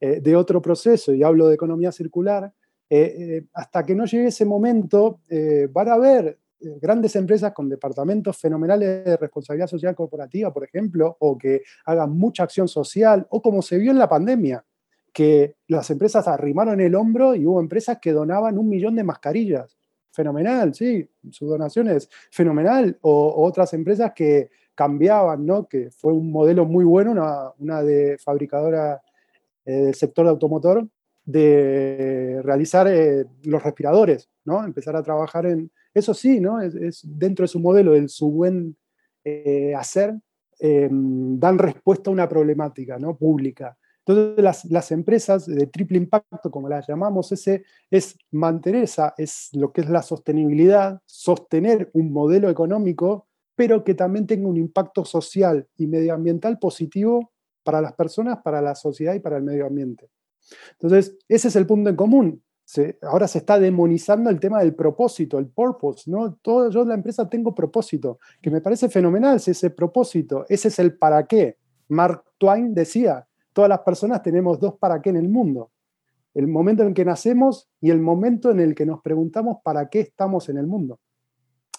[0.00, 2.52] eh, de otro proceso, y hablo de economía circular,
[2.88, 5.20] eh, eh, hasta que no llegue ese momento,
[5.72, 11.36] van a haber grandes empresas con departamentos fenomenales de responsabilidad social corporativa, por ejemplo, o
[11.36, 14.64] que hagan mucha acción social, o como se vio en la pandemia,
[15.12, 19.76] que las empresas arrimaron el hombro y hubo empresas que donaban un millón de mascarillas.
[20.12, 22.96] Fenomenal, sí, su donación es fenomenal.
[23.00, 25.66] O, otras empresas que cambiaban, ¿no?
[25.66, 29.02] Que fue un modelo muy bueno, una, una de fabricadora
[29.72, 30.88] del sector de automotor
[31.28, 34.64] de realizar eh, los respiradores, ¿no?
[34.64, 35.70] Empezar a trabajar en...
[35.92, 36.58] Eso sí, ¿no?
[36.62, 38.78] Es, dentro de su modelo, de su buen
[39.24, 40.14] eh, hacer,
[40.58, 43.14] em, dan respuesta a una problemática ¿no?
[43.14, 43.76] pública.
[44.06, 49.50] Entonces, las, las, empresas de triple impacto, como las llamamos, ese es mantener esa, es
[49.52, 55.04] lo que es la sostenibilidad, sostener un modelo económico, pero que también tenga un impacto
[55.04, 57.32] social y medioambiental positivo
[57.68, 60.08] para las personas, para la sociedad y para el medio ambiente.
[60.72, 62.42] Entonces, ese es el punto en común.
[63.02, 66.36] ahora se está demonizando el tema del propósito, el purpose, ¿no?
[66.40, 70.96] Todo, yo la empresa tengo propósito, que me parece fenomenal ese propósito, ese es el
[70.96, 71.58] para qué.
[71.88, 75.70] Mark Twain decía, todas las personas tenemos dos para qué en el mundo.
[76.32, 80.00] El momento en que nacemos y el momento en el que nos preguntamos para qué
[80.00, 81.00] estamos en el mundo.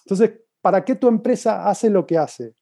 [0.05, 2.53] Entonces, ¿para qué tu empresa hace lo que hace?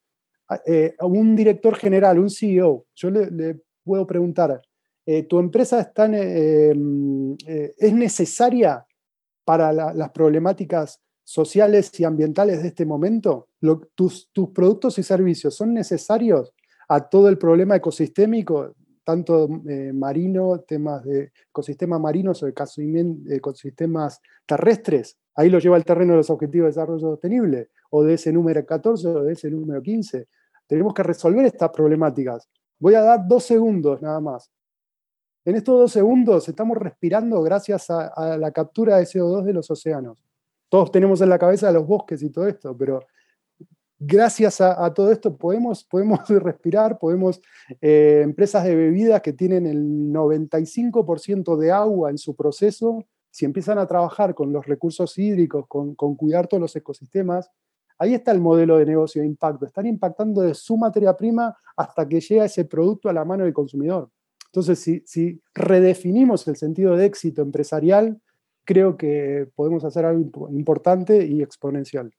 [0.65, 4.62] Eh, un director general, un CEO, yo le, puedo preguntar,
[5.05, 8.86] eh, ¿tu empresa está em, es necesaria
[9.45, 13.47] para las problemáticas sociales y ambientales de este momento?
[13.95, 16.53] tus, productos y servicios son necesarios
[16.89, 25.17] a todo el problema ecosistémico, tanto eh, marino, temas de ecosistemas marinos o ecosistemas terrestres?
[25.36, 28.65] Ahí lo lleva el terreno de los Objetivos de Desarrollo Sostenible, o de ese número
[28.65, 30.27] 14 o de ese número 15.
[30.67, 32.47] Tenemos que resolver estas problemáticas.
[32.80, 34.51] Voy a dar dos segundos nada más.
[35.45, 40.27] En estos dos segundos estamos respirando gracias a la captura de CO2 de los océanos
[40.69, 43.06] todos tenemos en la cabeza los bosques y todo esto, pero
[43.99, 47.41] gracias a, todo esto podemos, podemos respirar, podemos,
[47.82, 53.77] eh, empresas de bebidas que tienen el 95% de agua en su proceso, si empiezan
[53.77, 57.49] a trabajar con los recursos hídricos, con, cuidar todos los ecosistemas,
[57.97, 59.65] ahí está el modelo de negocio de impacto.
[59.65, 63.53] Están impactando de su materia prima hasta que llega ese producto a la mano del
[63.53, 64.10] consumidor.
[64.45, 68.19] Entonces, si, si redefinimos el sentido de éxito empresarial,
[68.63, 72.12] creo que podemos hacer algo importante y exponencial.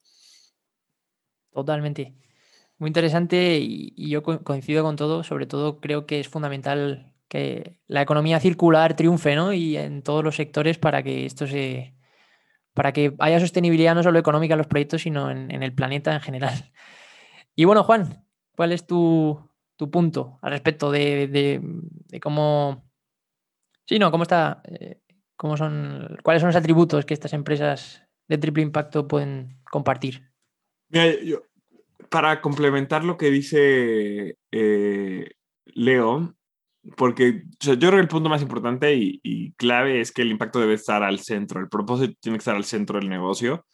[1.52, 2.14] Totalmente.
[2.78, 5.24] Muy interesante y, yo coincido con todo.
[5.24, 9.52] Sobre todo creo que es fundamental que la economía circular triunfe, ¿no?
[9.52, 11.94] Y en todos los sectores para que esto se,
[12.78, 16.20] para que haya sostenibilidad no solo económica en los proyectos, sino en, el planeta en
[16.20, 16.70] general.
[17.56, 19.50] Y bueno, Juan, ¿cuál es tu,
[19.90, 21.60] punto al respecto de,
[22.22, 22.88] cómo...
[23.84, 25.02] Sí, no, cómo está eh,
[25.34, 30.30] ¿Cómo son, ¿Cuáles son los atributos que estas empresas de triple impacto pueden compartir?
[32.10, 35.30] para complementar lo que dice eh,
[35.64, 36.36] Leo,
[36.96, 40.74] porque yo creo que el punto más importante y, clave es que el impacto debe
[40.74, 43.66] estar al centro, el propósito tiene que estar al centro del negocio.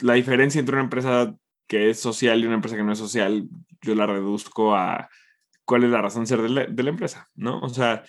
[0.00, 1.34] la diferencia entre una empresa
[1.66, 3.48] que es social y una empresa que no es social,
[3.82, 5.08] yo la reduzco a
[5.64, 7.58] cuál es la razón de ser de la, de la empresa, ¿no?
[7.60, 8.04] O sea,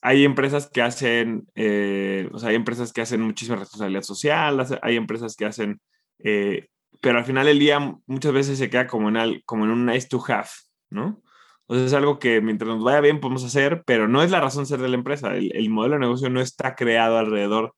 [0.00, 4.96] hay empresas que hacen, eh, o sea, hay empresas que hacen muchísima responsabilidad social, hay
[4.96, 5.80] empresas que hacen,
[6.18, 6.68] eh,
[7.00, 10.08] pero al final del día muchas veces se queda como en, como en un nice
[10.08, 10.48] to have,
[10.90, 11.21] ¿no?
[11.72, 14.40] O sea, es algo que mientras nos vaya bien podemos hacer, pero no es la
[14.40, 15.34] razón ser de la empresa.
[15.34, 17.74] El, modelo de negocio no está creado alrededor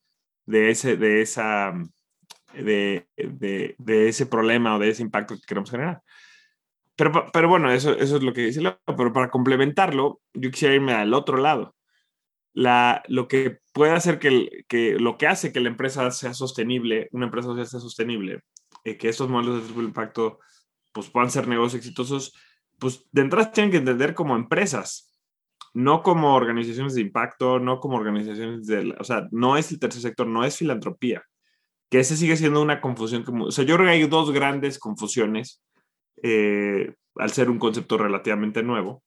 [0.46, 1.72] de ese, de esa,
[2.54, 6.02] de, de, de, ese problema o de ese impacto que queremos generar.
[6.96, 10.94] Pero, pero bueno, eso, eso es lo que dice Pero para complementarlo, yo quisiera irme
[10.94, 11.74] al otro lado
[12.54, 17.26] lo que puede hacer que, que, lo que hace que la empresa sea sostenible, una
[17.26, 18.40] empresa social sea sostenible,
[18.84, 20.38] eh, que estos modelos de triple impacto
[20.92, 22.34] pues, puedan ser negocios exitosos,
[22.84, 25.10] pues de entrada tienen que entender como empresas,
[25.72, 30.02] no como organizaciones de impacto, no como organizaciones de, o sea, no es el tercer
[30.02, 31.22] sector, no es filantropía,
[31.90, 34.78] que ese sigue siendo una confusión, como, o sea, yo creo que hay dos grandes
[34.78, 35.62] confusiones
[36.22, 39.02] eh, al ser un concepto relativamente nuevo.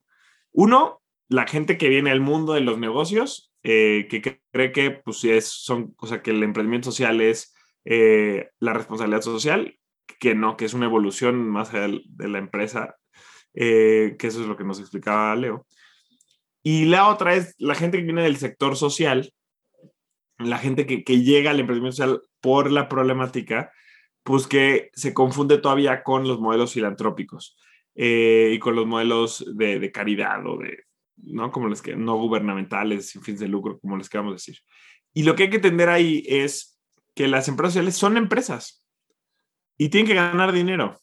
[0.51, 5.23] Uno, la gente que viene al mundo de los negocios, eh, que cree que, pues,
[5.23, 7.53] es, son, o sea, que el emprendimiento social es
[7.85, 9.77] eh, la responsabilidad social,
[10.19, 12.95] que no, que es una evolución más allá de la empresa,
[13.59, 15.65] eh, que eso es lo que nos explicaba Leo.
[16.61, 19.33] Y la otra es la gente que viene del sector social,
[20.37, 23.71] la gente que, que llega al emprendimiento social por la problemática,
[24.23, 27.57] pues que se confunde todavía con los modelos filantrópicos
[27.95, 30.83] y con los modelos de, de caridad o de,
[31.15, 31.51] ¿no?
[31.51, 34.59] Como los que no gubernamentales, sin fines de lucro, como les queramos decir.
[35.13, 36.79] Y lo que hay que entender ahí es
[37.15, 38.85] que las empresas sociales son empresas
[39.77, 41.01] y tienen que ganar dinero.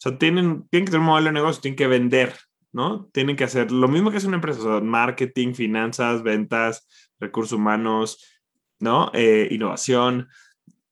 [0.00, 2.34] Sea, tienen, tienen que tener un modelo de negocio, tienen que vender,
[2.72, 3.10] ¿no?
[3.12, 7.52] Tienen que hacer lo mismo que es una empresa, o sea, marketing, finanzas, ventas, recursos
[7.52, 8.24] humanos,
[8.78, 9.10] ¿no?
[9.12, 10.28] Eh, innovación.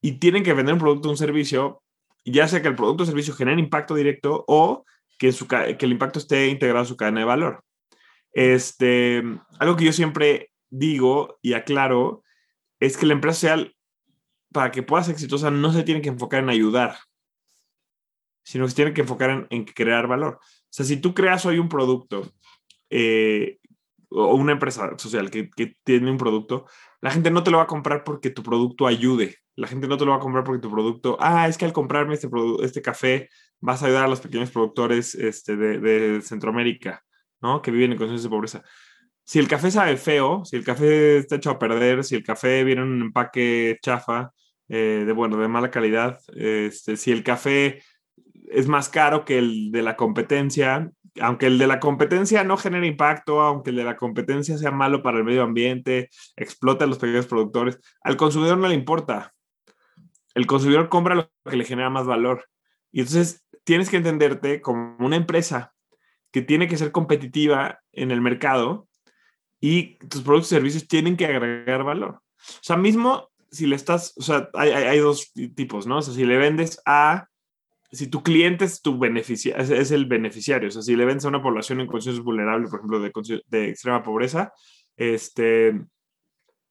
[0.03, 1.83] Y tienen que vender un producto o un servicio,
[2.23, 4.85] ya sea que el producto o servicio genere impacto directo o
[5.19, 7.65] que, su, que el impacto esté integrado a su cadena de valor.
[8.33, 9.23] Este,
[9.59, 12.25] algo que yo siempre digo y aclaro
[12.79, 13.75] es que la empresa social,
[14.53, 16.99] para que pueda ser exitosa, no se tiene que enfocar en ayudar,
[18.49, 20.39] sino que se tiene que enfocar en, crear valor.
[20.41, 22.33] O sea, si tú creas hoy un producto
[22.89, 23.59] eh,
[24.09, 26.65] o una empresa social que, que, tiene un producto,
[27.03, 29.37] la gente no te lo va a comprar porque tu producto ayude.
[29.55, 31.75] La gente no te lo va a comprar porque tu producto, ah, es que al
[31.75, 32.31] comprarme este,
[32.63, 33.29] este café
[33.61, 37.05] vas a ayudar a los pequeños productores este, de, de Centroamérica.
[37.43, 37.61] ¿no?
[37.61, 38.63] Que viven en condiciones de pobreza.
[39.25, 42.65] Si el café sabe feo, si el café está hecho a perder, si el café
[42.65, 44.33] viene en un empaque chafa,
[44.71, 47.83] eh, de, bueno, de mala calidad, este, si el café
[48.51, 52.87] es más caro que el de la competencia, aunque el de la competencia no genere
[52.87, 56.99] impacto, aunque el de la competencia sea malo para el medio ambiente, explota a los
[56.99, 59.35] pequeños productores, al consumidor no le importa.
[60.35, 62.49] el consumidor compra lo que le genera más valor.
[62.93, 65.75] Y entonces tienes que entenderte como una empresa
[66.31, 68.89] que tiene que ser competitiva en el mercado
[69.61, 72.11] y tus productos y servicios tienen que agregar valor.
[72.15, 75.99] O sea, mismo si le estás, o sea, hay, hay, dos tipos, ¿no?
[75.99, 77.28] O sea, si le vendes a,
[77.91, 81.29] si tu cliente es tu beneficiario, es, el beneficiario, o sea, si le vendes a
[81.29, 84.53] una población en condiciones vulnerables, por ejemplo, de, de extrema pobreza,
[84.97, 85.81] este,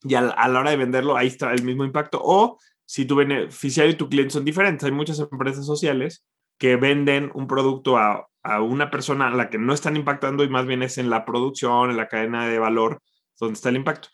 [0.04, 2.20] y a, la hora de venderlo, ahí está el mismo impacto.
[2.24, 6.26] O si tu beneficiario y tu cliente son diferentes, hay muchas empresas sociales
[6.58, 10.50] que venden un producto a, a una persona a la que no están impactando y
[10.50, 13.02] más bien es en la producción, en la cadena de valor
[13.40, 14.10] donde está el impacto.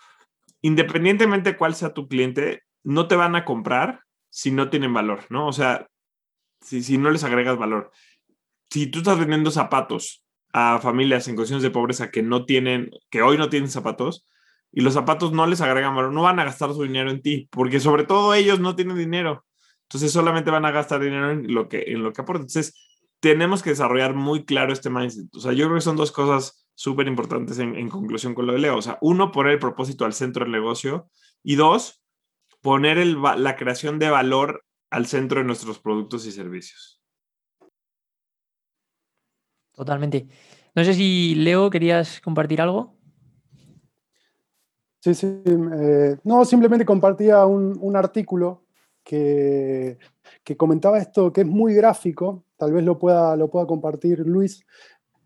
[0.62, 5.26] Independientemente de cuál sea tu cliente, no te van a comprar si no tienen valor,
[5.30, 5.48] ¿no?
[5.48, 5.88] O sea,
[6.64, 7.92] si, si no les agregas valor.
[8.70, 13.22] Si tú estás vendiendo zapatos a familias en condiciones de pobreza que no tienen, que
[13.22, 14.26] hoy no tienen zapatos,
[14.72, 17.48] y los zapatos no les agregan valor, no van a gastar su dinero en ti,
[17.52, 19.46] porque sobre todo ellos no tienen dinero.
[19.84, 22.44] Entonces solamente van a gastar dinero en lo que, en lo que aportan.
[22.44, 22.74] Entonces
[23.20, 25.28] tenemos que desarrollar muy claro este mindset.
[25.36, 28.54] O sea, yo creo que son dos cosas súper importantes en, en, conclusión con lo
[28.54, 28.76] de Leo.
[28.76, 31.08] O sea, uno, poner el propósito al centro del negocio
[31.44, 32.04] y dos,
[32.62, 37.02] poner el, la creación de valor al centro de nuestros productos y servicios.
[39.74, 40.28] Totalmente.
[40.76, 42.96] No sé si Leo querías compartir algo.
[45.00, 45.42] Sí, sí.
[45.46, 48.66] Eh, no, simplemente compartía un, un artículo
[49.04, 49.98] que,
[50.44, 54.64] que, comentaba esto, que es muy gráfico, tal vez lo pueda, lo pueda compartir Luis,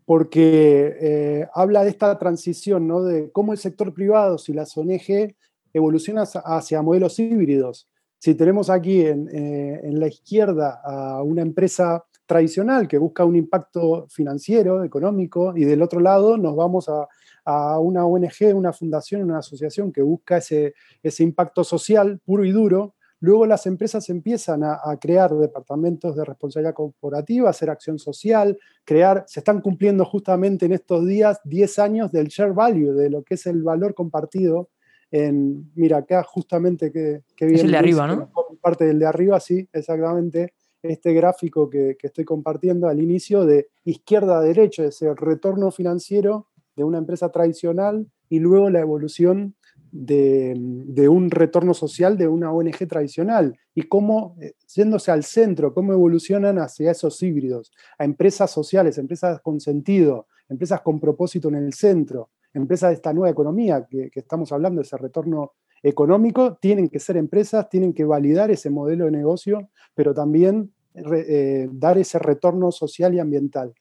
[0.06, 3.02] porque eh, habla de esta transición, ¿no?
[3.02, 5.36] de cómo el sector privado, si las ONG,
[5.74, 7.86] evoluciona hacia modelos híbridos.
[8.18, 13.34] Si tenemos aquí en, eh, en la izquierda a una empresa tradicional que busca un
[13.34, 17.08] impacto financiero, económico, y del otro lado nos vamos a,
[17.80, 22.94] una ONG, una fundación, una asociación que busca ese, ese impacto social puro y duro,
[23.20, 29.24] luego las empresas empiezan a, a, crear departamentos de responsabilidad corporativa, hacer acción social, crear,
[29.26, 33.36] se están cumpliendo justamente en estos días 10 años del share value, de lo que
[33.36, 34.68] es el valor compartido
[35.10, 37.60] en, mira, acá justamente que, que viene.
[37.60, 38.30] Es el de arriba, ¿no?
[38.60, 40.54] Parte del de arriba, sí, exactamente.
[40.82, 46.48] Este gráfico que, que estoy compartiendo al inicio de izquierda a derecha, ese retorno financiero
[46.76, 49.56] de una empresa tradicional y luego la evolución
[49.90, 55.72] de, de, un retorno social de una ONG tradicional y cómo, eh, yéndose al centro,
[55.72, 61.56] cómo evolucionan hacia esos híbridos, a empresas sociales, empresas con sentido, empresas con propósito en
[61.56, 66.98] el centro, empresas de esta nueva economía que, estamos hablando, ese retorno económico, tienen que
[66.98, 72.72] ser empresas, tienen que validar ese modelo de negocio, pero también eh, dar ese retorno
[72.72, 73.72] social y ambiental.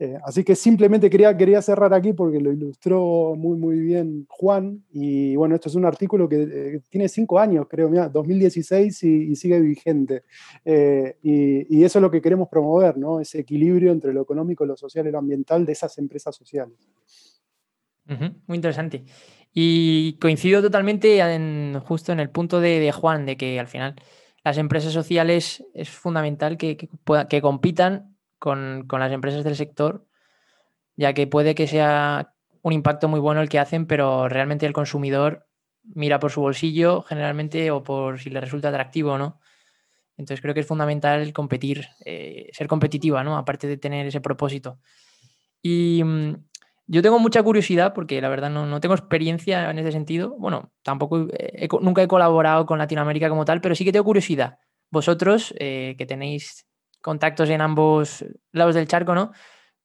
[0.00, 4.82] Eh, así que simplemente quería, quería cerrar aquí porque lo ilustró muy, muy bien Juan.
[4.92, 9.36] Y bueno, esto es un artículo que eh, tiene cinco años, creo, mira, 2016 y,
[9.36, 10.24] sigue vigente.
[10.64, 13.20] Y, y, eso es lo que queremos promover, ¿no?
[13.20, 16.76] Ese equilibrio entre lo económico, lo social y lo ambiental de esas empresas sociales.
[18.06, 19.04] Muy interesante.
[19.52, 23.94] Y coincido totalmente en, justo en el punto de, Juan, de que al final
[24.42, 30.06] las empresas sociales es fundamental que, que, compitan con, con, las empresas del sector,
[30.96, 34.72] ya que puede que sea un impacto muy bueno el que hacen, pero realmente el
[34.72, 35.46] consumidor
[35.84, 39.40] mira por su bolsillo generalmente o por si le resulta atractivo o no.
[40.16, 43.36] Entonces creo que es fundamental competir, eh, ser competitiva, ¿no?
[43.36, 44.78] Aparte de tener ese propósito.
[45.60, 46.34] Y mmm,
[46.86, 50.36] yo tengo mucha curiosidad porque la verdad no, no, tengo experiencia en ese sentido.
[50.38, 51.28] Bueno, tampoco
[51.80, 54.58] nunca he colaborado con Latinoamérica como tal, pero sí que tengo curiosidad.
[54.90, 56.66] Vosotros, eh, que tenéis
[57.00, 59.32] contactos en ambos lados del charco, ¿no?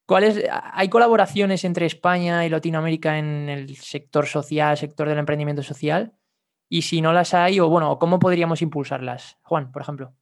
[0.06, 6.14] ¿Cuáles, ¿Hay colaboraciones entre España y Latinoamérica en el sector social, sector del emprendimiento social?
[6.68, 9.38] Y si no las hay, o bueno, ¿cómo podríamos impulsarlas?
[9.42, 10.14] Juan, por ejemplo.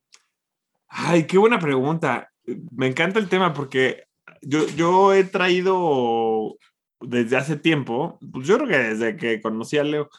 [0.89, 2.33] Ay, qué buena pregunta.
[2.71, 4.05] Me encanta el tema porque
[4.43, 6.57] yo, yo he traído
[7.01, 10.11] desde hace tiempo, pues yo creo que desde que conocí a Leo,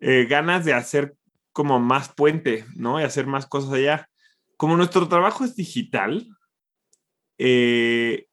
[0.00, 1.14] eh, ganas de hacer
[1.52, 3.00] como más puente, ¿no?
[3.00, 4.08] Y hacer más cosas allá
[4.56, 6.26] como nuestro trabajo es digital,
[7.38, 8.26] eh,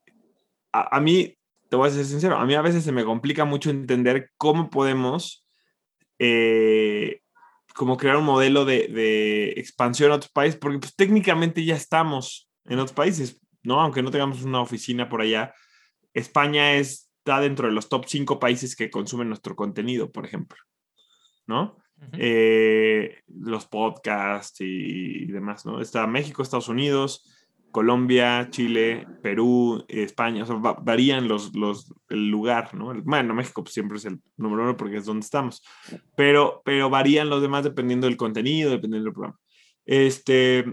[0.72, 1.38] a, mí,
[1.70, 4.70] te voy a ser sincero, a mí a veces se me complica mucho entender cómo
[4.70, 5.45] podemos
[6.20, 7.22] eh,
[7.76, 12.49] como crear un modelo de, de, expansión a otros países, porque pues, técnicamente ya estamos
[12.66, 13.82] en otros países, ¿no?
[13.82, 15.54] Aunque no tengamos una oficina por allá,
[16.14, 20.58] España es, está dentro de los top 5 países que consumen nuestro contenido, por ejemplo,
[21.46, 21.78] ¿no?
[21.98, 22.18] Uh -huh.
[22.18, 25.80] eh, los podcasts y, y, demás, ¿no?
[25.80, 27.24] Está México, Estados Unidos,
[27.70, 32.92] Colombia, Chile, Perú, España, o sea, va, varían los, los, el lugar, ¿no?
[33.04, 35.64] Bueno, México pues, siempre es el número uno porque es donde estamos,
[36.16, 39.40] pero, pero varían los demás dependiendo del contenido, dependiendo del programa.
[39.86, 40.66] Este,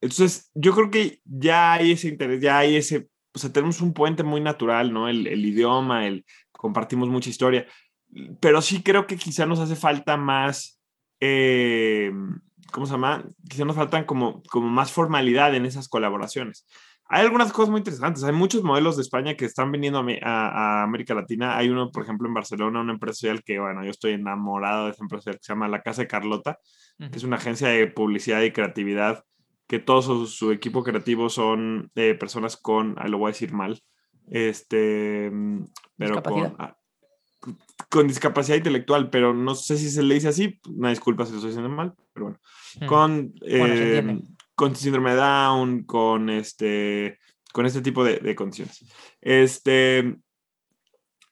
[0.00, 3.08] Entonces, yo creo que ya hay ese interés, ya hay ese,
[3.38, 5.08] sea, tenemos un puente muy natural, ¿no?
[5.08, 7.66] El, el idioma, el compartimos mucha historia,
[8.40, 10.80] pero sí creo que quizá nos hace falta más,
[11.20, 12.12] eh,
[12.72, 13.24] ¿cómo se llama?
[13.48, 16.66] Quizá nos faltan como, como más formalidad en esas colaboraciones.
[17.06, 18.24] Hay algunas cosas muy interesantes.
[18.24, 21.56] Hay muchos modelos de España que están viniendo a, América Latina.
[21.56, 24.92] Hay uno, por ejemplo, en Barcelona, una empresa social que, bueno, yo estoy enamorado de
[24.92, 26.58] esa empresa que se llama La Casa de Carlota,
[26.98, 29.22] que es una agencia de publicidad y creatividad
[29.66, 33.82] que todo su, equipo creativo son eh, personas con, lo voy a decir mal,
[34.28, 35.30] este,
[35.96, 36.76] pero con, ah,
[37.88, 41.38] con discapacidad intelectual, pero no sé si se le dice así, una disculpa si lo
[41.38, 42.40] estoy diciendo mal, pero bueno,
[42.80, 42.86] mm.
[42.86, 44.20] con, eh,
[44.54, 47.18] con síndrome de Down, con este,
[47.52, 48.84] con este tipo de, condiciones.
[49.20, 50.16] Este,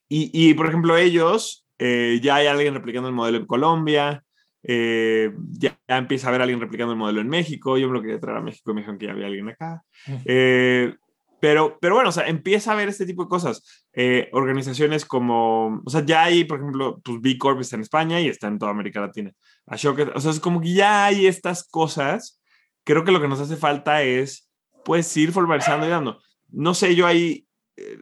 [0.08, 4.24] y, y, por ejemplo, ellos, eh, ya hay alguien replicando el modelo en Colombia,
[4.64, 8.20] eh, ya, empieza a haber alguien replicando el modelo en México, yo me lo quería
[8.20, 9.82] traer a México y me dijeron que ya había alguien acá.
[10.24, 10.94] Eh,
[11.40, 13.86] pero, pero bueno, o sea, empieza a haber este tipo de cosas.
[13.92, 18.20] Eh, organizaciones como, o sea, ya hay, por ejemplo, pues B Corp está en España
[18.20, 19.32] y está en toda América Latina.
[19.66, 22.40] o sea, es como que ya hay estas cosas.
[22.84, 24.48] Creo que lo que nos hace falta es,
[24.84, 26.20] pues, ir formalizando y dando.
[26.50, 27.46] No sé, yo ahí,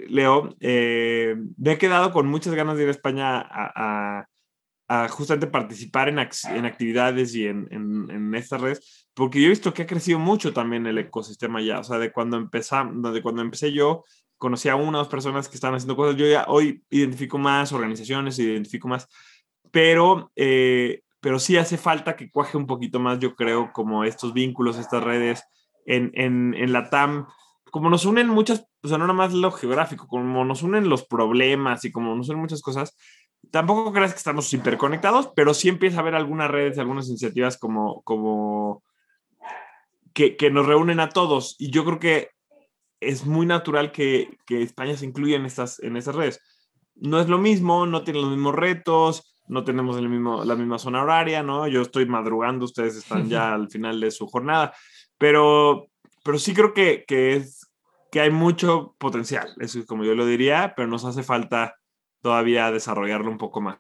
[0.09, 3.73] Leo, me he quedado con muchas ganas de ir a España a
[4.21, 4.30] a
[5.09, 9.83] justamente participar en, en actividades y en, en, estas redes, porque yo he visto que
[9.83, 13.73] ha crecido mucho también el ecosistema ya, o sea, de cuando, empezamos, de cuando empecé
[13.73, 14.05] yo,
[14.37, 17.73] conocí a una o dos personas que estaban haciendo cosas, yo ya hoy identifico más
[17.73, 19.07] organizaciones, identifico más,
[19.71, 24.35] pero, eh, pero sí hace falta que cuaje un poquito más, yo creo, como estos
[24.35, 25.45] vínculos, estas redes
[25.87, 27.27] en, en, en la TAM,
[27.71, 31.05] como nos unen muchas, o sea, no nada más lo geográfico, como nos unen los
[31.05, 32.97] problemas y como nos unen muchas cosas,
[33.51, 38.03] tampoco creas que estamos hiperconectados, pero sí empieza a haber algunas redes, algunas iniciativas como,
[38.03, 38.83] como
[40.13, 41.57] que, que, nos reúnen a todos.
[41.59, 42.31] Y yo creo que
[43.01, 46.41] es muy natural que, que España se incluya en estas, en estas redes.
[46.95, 50.79] No es lo mismo, no tiene los mismos retos, no tenemos el mismo, la misma
[50.79, 51.67] zona horaria, ¿no?
[51.67, 54.73] Yo estoy madrugando, ustedes están ya al final de su jornada,
[55.19, 55.89] pero,
[56.23, 57.69] pero sí creo que, que, es,
[58.13, 61.80] que hay mucho potencial, eso es como yo lo diría, pero nos hace falta
[62.21, 63.79] todavía desarrollarlo un poco más.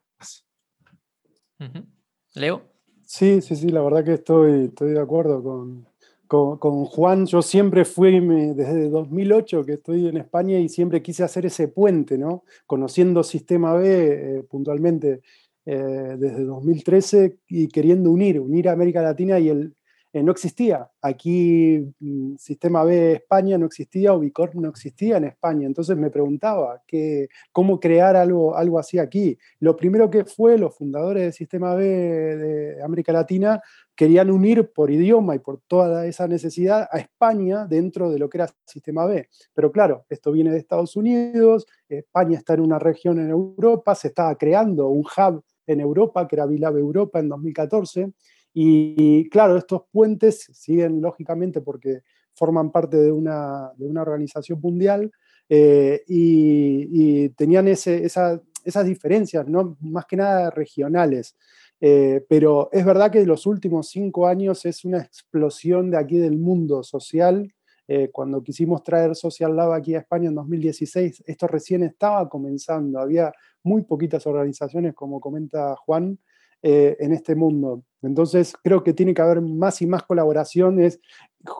[2.35, 2.63] Leo.
[3.05, 5.87] Sí, sí, sí, la verdad que estoy, estoy de acuerdo con,
[6.29, 7.27] con, Juan.
[7.27, 8.21] Yo siempre fui,
[8.55, 12.45] desde 2008 que estoy en España y siempre quise hacer ese puente, ¿no?
[12.67, 15.23] Conociendo Sistema B eh, puntualmente
[15.67, 19.75] eh, desde 2013 y queriendo unir, unir a América Latina y el,
[20.13, 20.91] eh, no existía.
[21.03, 25.67] Aquí mm, Sistema B España no existía, Ubicorp no existía en España.
[25.67, 29.39] Entonces me preguntaba que, cómo crear algo, algo así aquí.
[29.61, 33.63] Lo primero que fue, los fundadores de Sistema B de América Latina
[33.95, 38.39] querían unir por idioma y por toda esa necesidad a España dentro de lo que
[38.39, 39.29] era Sistema B.
[39.55, 44.09] Pero claro, esto viene de Estados Unidos, España está en una región en Europa, se
[44.09, 48.13] estaba creando un hub en Europa, que era Vilab Europa en 2014,
[48.53, 52.03] y, claro, estos puentes siguen lógicamente porque
[52.35, 55.13] forman parte de una, de una organización mundial
[55.49, 59.77] eh, y, tenían ese, esas diferencias, ¿no?
[59.81, 61.37] más que nada regionales.
[61.81, 66.39] Eh, pero es verdad que los últimos cinco años es una explosión de aquí del
[66.39, 67.53] mundo social.
[67.89, 73.01] Eh, cuando quisimos traer Social Lab aquí a España en 2016, esto recién estaba comenzando.
[73.01, 73.33] Había
[73.65, 76.19] muy poquitas organizaciones, como comenta Juan,
[76.63, 77.85] en este mundo.
[78.03, 81.01] Entonces creo que tiene que haber más y más colaboraciones.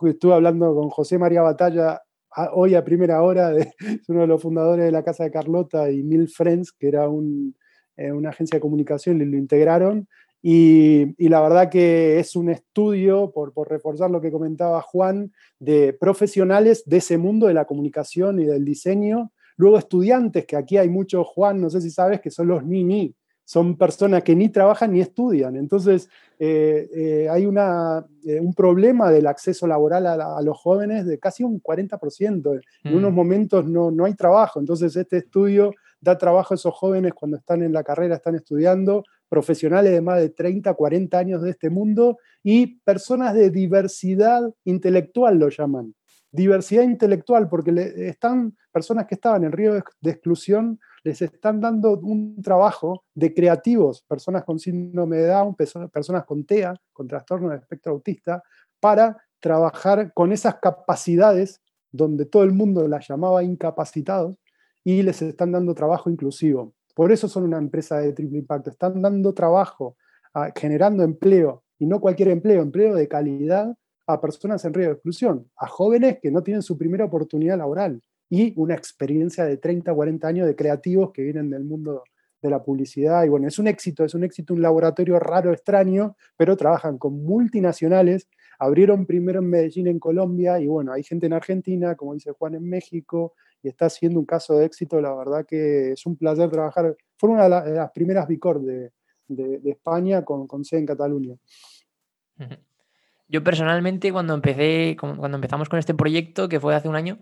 [0.03, 2.03] Estuve hablando con José María Batalla
[2.53, 5.91] hoy a primera hora, de, es uno de los fundadores de la Casa de Carlota
[5.91, 10.09] y Mil Friends, que era eh, una agencia de comunicación, lo integraron.
[10.43, 15.93] Y, la verdad que es un estudio, por, por, reforzar lo que comentaba Juan, de
[15.93, 19.33] profesionales de ese mundo de la comunicación y del diseño.
[19.57, 23.15] Luego estudiantes, que aquí hay muchos, Juan, no sé si sabes, que son los ni-ni,
[23.51, 25.57] son personas que ni trabajan ni estudian.
[25.57, 31.19] Entonces, eh, eh, hay una, eh, un problema del acceso laboral a, los jóvenes de
[31.19, 32.61] casi un 40%.
[32.85, 33.15] En unos mm.
[33.17, 34.61] momentos no, no hay trabajo.
[34.61, 39.03] Entonces, este estudio da trabajo a esos jóvenes cuando están en la carrera, están estudiando,
[39.29, 45.41] profesionales de más de 30, 40 años de este mundo y personas de diversidad intelectual
[45.41, 45.97] lo llaman.
[46.31, 52.41] Diversidad intelectual, porque están personas que estaban en río de exclusión les están dando un
[52.43, 57.93] trabajo de creativos, personas con síndrome de Down, personas con TEA, con trastorno de espectro
[57.93, 58.43] autista,
[58.81, 64.37] para trabajar con esas capacidades donde todo el mundo las llamaba incapacitados
[64.85, 66.75] y les están dando trabajo inclusivo.
[66.95, 69.97] Por eso son una empresa de triple impacto, están dando trabajo,
[70.55, 73.75] generando empleo, y no cualquier empleo, empleo de calidad
[74.07, 78.03] a personas en riesgo de exclusión, a jóvenes que no tienen su primera oportunidad laboral
[78.31, 82.05] y una experiencia de 30, 40 años de creativos que vienen del mundo
[82.41, 83.25] de la publicidad.
[83.25, 87.23] Y bueno, es un éxito, es un éxito, un laboratorio raro, extraño, pero trabajan con
[87.25, 88.29] multinacionales.
[88.59, 92.55] Abrieron primero en Medellín, en Colombia, y bueno, hay gente en Argentina, como dice Juan,
[92.55, 95.01] en México, y está siendo un caso de éxito.
[95.01, 96.97] La verdad que es un placer trabajar.
[97.19, 98.93] Fue una de las primeras Bicor de,
[99.27, 101.35] de, España con, con sede en Cataluña.
[103.29, 107.19] Yo personalmente, cuando empecé, cuando empezamos con este proyecto, que fue hace un año,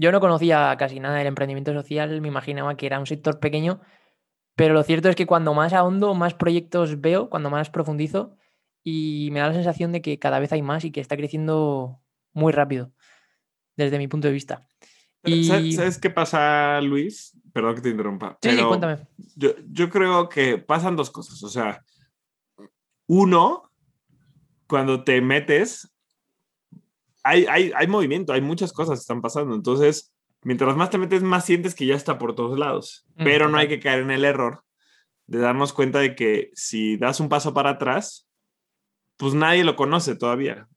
[0.00, 3.82] yo no conocía casi nada del emprendimiento social, me imaginaba que era un sector pequeño,
[4.56, 8.34] pero lo cierto es que cuando más ahondo, más proyectos veo, cuando más profundizo,
[8.82, 12.00] y me da la sensación de que cada vez hay más y que está creciendo
[12.32, 12.92] muy rápido,
[13.76, 14.66] desde mi punto de vista.
[15.22, 15.44] Y...
[15.74, 17.38] ¿Sabes qué pasa, Luis?
[17.52, 18.38] Perdón que te interrumpa.
[18.40, 19.06] Sí, cuéntame.
[19.36, 21.42] Yo, yo creo que pasan dos cosas.
[21.42, 21.84] O sea,
[23.06, 23.70] uno,
[24.66, 25.92] cuando te metes,
[27.22, 29.54] hay, hay, hay movimiento, hay muchas cosas que están pasando.
[29.54, 30.12] Entonces,
[30.42, 33.06] mientras más te metes, más sientes que ya está por todos lados.
[33.16, 34.62] Mm, Pero no hay que caer en el error
[35.26, 38.28] de darnos cuenta de que si das un paso para atrás,
[39.16, 40.68] pues nadie lo conoce todavía.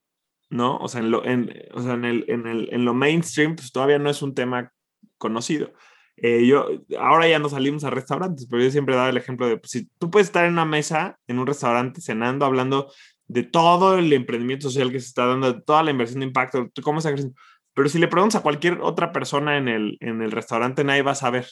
[0.50, 0.76] ¿no?
[0.76, 3.72] O sea, en lo, en, o sea, en, el, en, el, en lo mainstream, pues
[3.72, 4.72] todavía no es un tema
[5.18, 5.72] conocido.
[6.16, 6.68] Eh, yo,
[6.98, 9.72] ahora ya no salimos a restaurantes, pero yo siempre he dado el ejemplo de, pues,
[9.72, 12.92] si tú puedes estar en una mesa, en un restaurante, cenando, hablando
[13.26, 16.70] de todo el emprendimiento social que se está dando, de toda la inversión de impacto,
[16.82, 17.38] cómo está creciendo.
[17.74, 21.12] Pero si le preguntas a cualquier otra persona en el, en el restaurante, nadie va
[21.12, 21.46] a saber.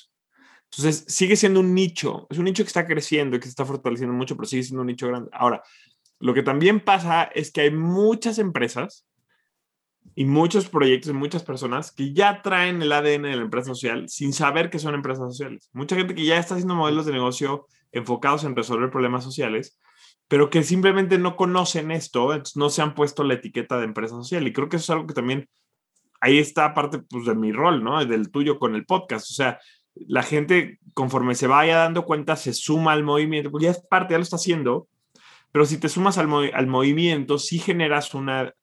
[0.71, 3.65] Entonces, sigue siendo un nicho, es un nicho que está creciendo y que se está
[3.65, 5.31] fortaleciendo mucho, pero sigue siendo un nicho grande.
[5.33, 5.63] Ahora,
[6.19, 9.07] lo que también pasa es que hay muchas empresas
[10.15, 14.09] y muchos proyectos y muchas personas que ya traen el ADN de la empresa social
[14.09, 15.69] sin saber que son empresas sociales.
[15.73, 19.79] Mucha gente que ya está haciendo modelos de negocio enfocados en resolver problemas sociales,
[20.33, 24.47] pero que simplemente no conocen esto, no se han puesto la etiqueta de empresa social.
[24.47, 25.47] Y creo que eso es algo que también
[26.23, 28.03] ahí está parte pues, de mi rol, ¿no?
[28.03, 29.31] Del tuyo con el podcast.
[29.31, 29.61] O sea,
[29.95, 34.13] la gente conforme se vaya dando cuenta se suma al movimiento, porque ya es parte,
[34.15, 34.89] ya lo está haciendo,
[35.53, 38.55] pero si te sumas al, al movimiento, sí generas una,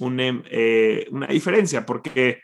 [0.00, 2.40] una, eh, una, diferencia, porque,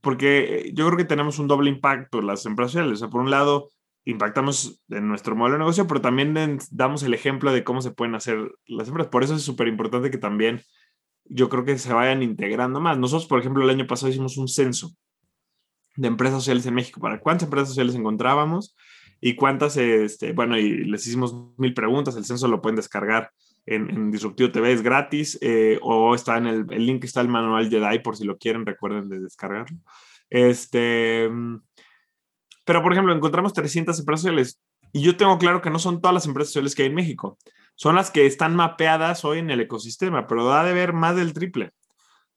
[0.00, 2.94] porque yo creo que tenemos un doble impacto las empresas sociales.
[2.94, 3.68] O sea, por un lado,
[4.10, 8.14] impactamos en nuestro modelo de negocio, pero también damos el ejemplo de cómo se pueden
[8.14, 9.10] hacer las empresas.
[9.10, 10.62] Por eso es súper importante que también
[11.26, 12.98] yo creo que se vayan integrando más.
[12.98, 14.92] Nosotros, por ejemplo, el año pasado hicimos un censo
[15.96, 18.74] de empresas sociales en México para cuántas empresas sociales encontrábamos
[19.20, 23.30] y cuántas, este, bueno, y les hicimos mil preguntas, el censo lo pueden descargar
[23.66, 27.68] en, Disruptivo TV, es gratis, eh, o está en el, el, link, está el manual
[27.68, 29.76] Jedi, por si lo quieren, recuerden de descargarlo.
[30.30, 31.28] Este,
[32.68, 34.60] pero, por ejemplo, encontramos 300 empresas sociales,
[34.92, 37.38] y yo tengo claro que no son todas las empresas sociales que hay en México,
[37.76, 41.32] son las que están mapeadas hoy en el ecosistema, pero da de ver más del
[41.32, 41.70] triple.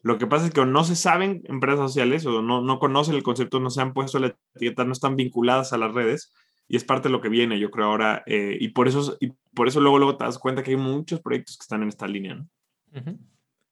[0.03, 3.23] Lo que pasa es que no se saben empresas sociales o no, no conocen el
[3.23, 6.31] concepto, no se han puesto la etiqueta, no están vinculadas a las redes
[6.69, 9.33] y es parte de lo que viene, yo creo ahora, eh, y, por eso, y
[9.53, 12.07] por eso luego, luego te das cuenta que hay muchos proyectos que están en esta
[12.07, 12.41] línea.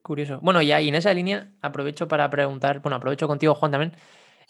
[0.01, 0.41] Curioso.
[0.41, 3.93] Bueno, y ahí en esa línea aprovecho para preguntar, bueno, aprovecho contigo, Juan, también,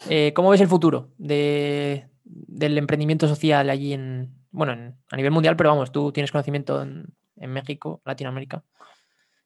[0.08, 4.72] eh, ¿cómo ves el futuro de, del emprendimiento social allí en, bueno,
[5.10, 8.62] a nivel mundial, pero vamos, tú tienes conocimiento en, México, Latinoamérica,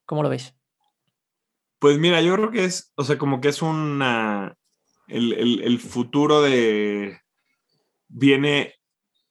[0.05, 0.52] ¿cómo lo ves?
[1.78, 4.57] Pues mira, yo creo que es, o sea, como que es una,
[5.07, 7.20] el, el, el futuro de,
[8.09, 8.74] viene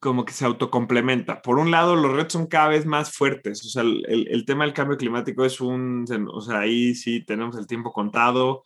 [0.03, 1.41] como que se autocomplementa.
[1.41, 3.65] Por un lado, los retos son cada vez más fuertes.
[3.65, 7.57] O sea, el, el tema del cambio climático es un, o sea, ahí sí tenemos
[7.57, 8.63] el tiempo contado,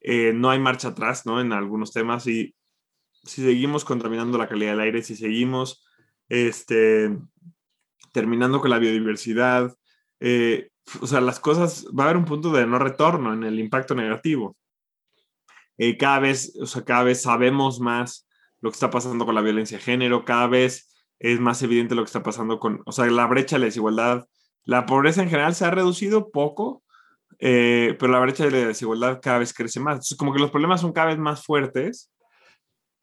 [0.00, 1.40] eh, no hay marcha atrás, ¿no?
[1.40, 2.54] En algunos temas y
[3.24, 5.84] si seguimos contaminando la calidad del aire, si seguimos,
[6.28, 7.16] este,
[8.12, 9.76] terminando con la biodiversidad,
[10.20, 10.70] eh,
[11.00, 13.94] o sea, las cosas, va a haber un punto de no retorno en el impacto
[13.94, 14.56] negativo.
[15.76, 18.26] Eh, cada vez, o sea, cada vez sabemos más
[18.60, 20.88] lo que está pasando con la violencia de género, cada vez
[21.18, 24.26] es más evidente lo que está pasando con, o sea, la brecha, la desigualdad,
[24.64, 26.82] la pobreza en general se ha reducido poco,
[27.38, 29.94] eh, pero la brecha de la desigualdad cada vez crece más.
[29.94, 32.10] Entonces, como que los problemas son cada vez más fuertes,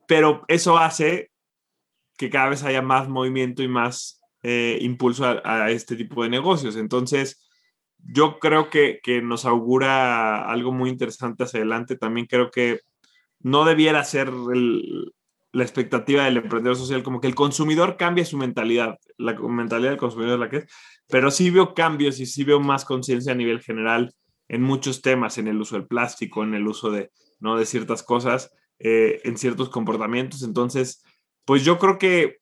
[0.07, 1.31] pero eso hace
[2.17, 6.75] que cada vez haya más movimiento y más eh, impulso a, este tipo de negocios.
[6.75, 7.47] Entonces,
[7.97, 11.97] yo creo que, que nos augura algo muy interesante hacia adelante.
[11.97, 12.81] También creo que
[13.39, 15.13] no debiera ser el,
[15.55, 19.99] la expectativa del emprendedor social, como que el consumidor cambia su mentalidad, la mentalidad del
[19.99, 20.65] consumidor es la que es,
[21.07, 24.13] pero sí veo cambios y sí veo más conciencia a nivel general
[24.47, 27.57] en muchos temas, en el uso del plástico, en el uso de, ¿no?
[27.57, 30.43] de ciertas cosas, eh, en ciertos comportamientos.
[30.43, 31.03] Entonces,
[31.45, 32.37] pues yo creo que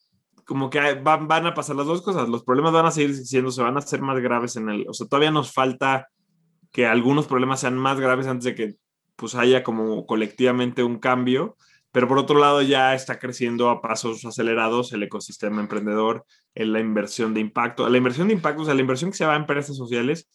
[0.46, 3.52] como que van, van a pasar las dos cosas, los problemas van a seguir siendo,
[3.52, 6.10] se van a hacer más graves en el, o sea, todavía nos falta
[6.72, 8.76] que algunos problemas sean más graves antes de que
[9.16, 11.56] pues haya como colectivamente un cambio,
[11.92, 16.26] pero por otro lado ya está creciendo a pasos acelerados el ecosistema emprendedor,
[16.56, 17.88] en la inversión de impacto.
[17.88, 20.30] La inversión de impacto, o sea, la inversión que se va a empresas sociales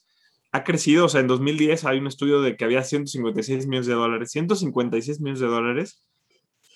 [0.53, 3.95] ha crecido, o sea, en 2010 hay un estudio de que había 156 millones de
[3.95, 6.05] dólares, 156 millones de dólares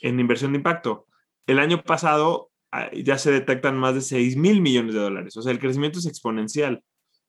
[0.02, 1.06] en inversión de impacto.
[1.46, 5.42] El año pasado ah, ya se detectan más de 6 mil millones de dólares, o
[5.42, 6.82] sea, el crecimiento es exponencial,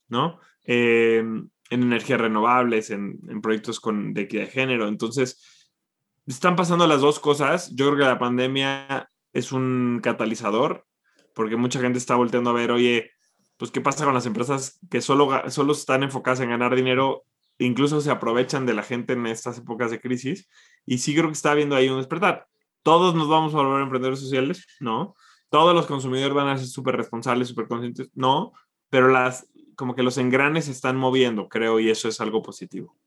[0.08, 0.40] ¿no?
[0.66, 4.88] Em, en energías renovables, en, proyectos con, de equidad de género.
[4.88, 5.70] Entonces,
[6.28, 7.74] están pasando las dos cosas.
[7.76, 10.86] Yo creo que la pandemia es un catalizador,
[11.34, 13.12] porque mucha gente está volteando a ver, oye,
[13.58, 17.26] pues qué pasa con las empresas que solo, solo están enfocadas en ganar dinero,
[17.58, 20.50] incluso se aprovechan de la gente en estas épocas de crisis.
[20.86, 22.48] Y sí creo que está habiendo ahí un despertar.
[22.82, 25.16] Todos nos vamos a volver emprendedores sociales, ¿no?
[25.50, 28.54] Todos los consumidores van a ser súper responsables, súper conscientes, no,
[28.90, 32.98] pero las, como que los engranes se están moviendo, creo, y eso es algo positivo.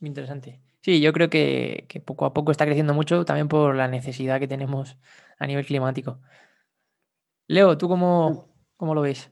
[0.00, 0.60] Interesante.
[0.82, 4.48] Sí, yo creo que, poco a poco está creciendo mucho también por la necesidad que
[4.48, 4.96] tenemos
[5.38, 6.20] a nivel climático.
[7.48, 9.30] Leo, ¿tú cómo, cómo lo ves?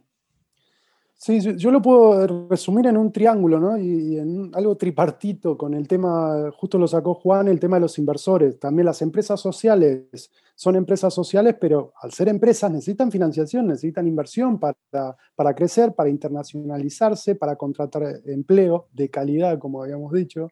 [1.17, 3.79] Sí, yo lo puedo resumir en un triángulo, ¿no?
[3.79, 7.99] Y, en algo tripartito con el tema, justo lo sacó Juan, el tema de los
[7.99, 8.59] inversores.
[8.59, 14.59] También las empresas sociales son empresas sociales, pero al ser empresas necesitan financiación, necesitan inversión
[14.59, 14.77] para,
[15.35, 20.49] para crecer, para internacionalizarse, para contratar empleo de calidad, como habíamos dicho.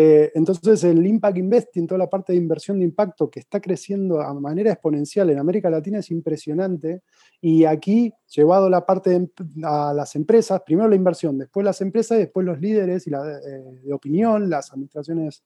[0.00, 4.20] Eh, entonces, el Impact Investing, toda la parte de inversión de impacto que está creciendo
[4.20, 7.02] a manera exponencial en América Latina es impresionante.
[7.40, 9.28] Y aquí, llevado la parte de,
[9.64, 13.80] a las empresas, primero la inversión, después las empresas después los líderes y la, eh,
[13.82, 15.42] de opinión, las administraciones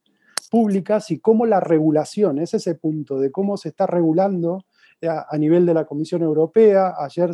[0.50, 4.66] públicas y cómo la regulación, es ese punto de cómo se está regulando
[5.00, 6.94] eh, a, nivel de la Comisión Europea.
[6.98, 7.30] Ayer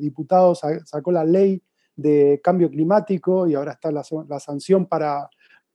[0.00, 1.62] diputados sacó la ley
[1.94, 5.28] de cambio climático y ahora está la sanción para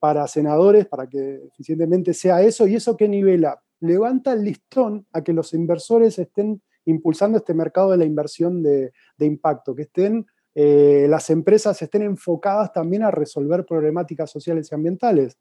[0.03, 2.67] para senadores para que eficientemente sea eso.
[2.67, 3.63] ¿Y eso qué nivela?
[3.79, 8.91] Levanta el listón a que los inversores estén impulsando este mercado de la inversión de,
[9.19, 10.25] impacto, que estén,
[10.55, 15.37] eh, las empresas estén enfocadas también a resolver problemáticas sociales y ambientales.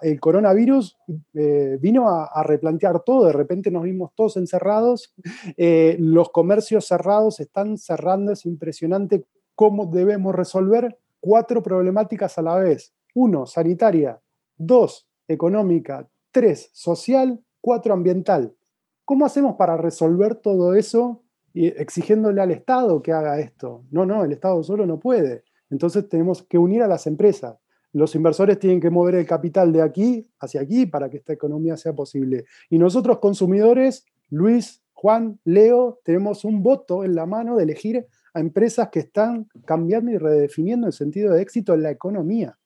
[0.00, 0.96] el coronavirus
[1.34, 5.12] eh, vino a, replantear todo, de repente nos vimos todos encerrados,
[5.58, 12.54] eh, los comercios cerrados están cerrando, es impresionante cómo debemos resolver cuatro problemáticas a la
[12.56, 14.20] vez uno, sanitaria.
[14.58, 16.06] Dos, económica.
[16.30, 17.40] Tres, social.
[17.62, 18.54] Cuatro, ambiental.
[19.06, 21.22] ¿Cómo hacemos para resolver todo eso
[21.54, 23.84] exigiéndole al Estado que haga esto?
[23.90, 25.44] No, no, el Estado solo no puede.
[25.70, 27.56] Entonces tenemos que unir a las empresas.
[27.92, 31.78] Los inversores tienen que mover el capital de aquí hacia aquí para que esta economía
[31.78, 32.44] sea posible.
[32.68, 38.40] Y nosotros consumidores, Luis, Juan, Leo, tenemos un voto en la mano de elegir a
[38.40, 42.58] empresas que están cambiando y redefiniendo el sentido de éxito en la economía.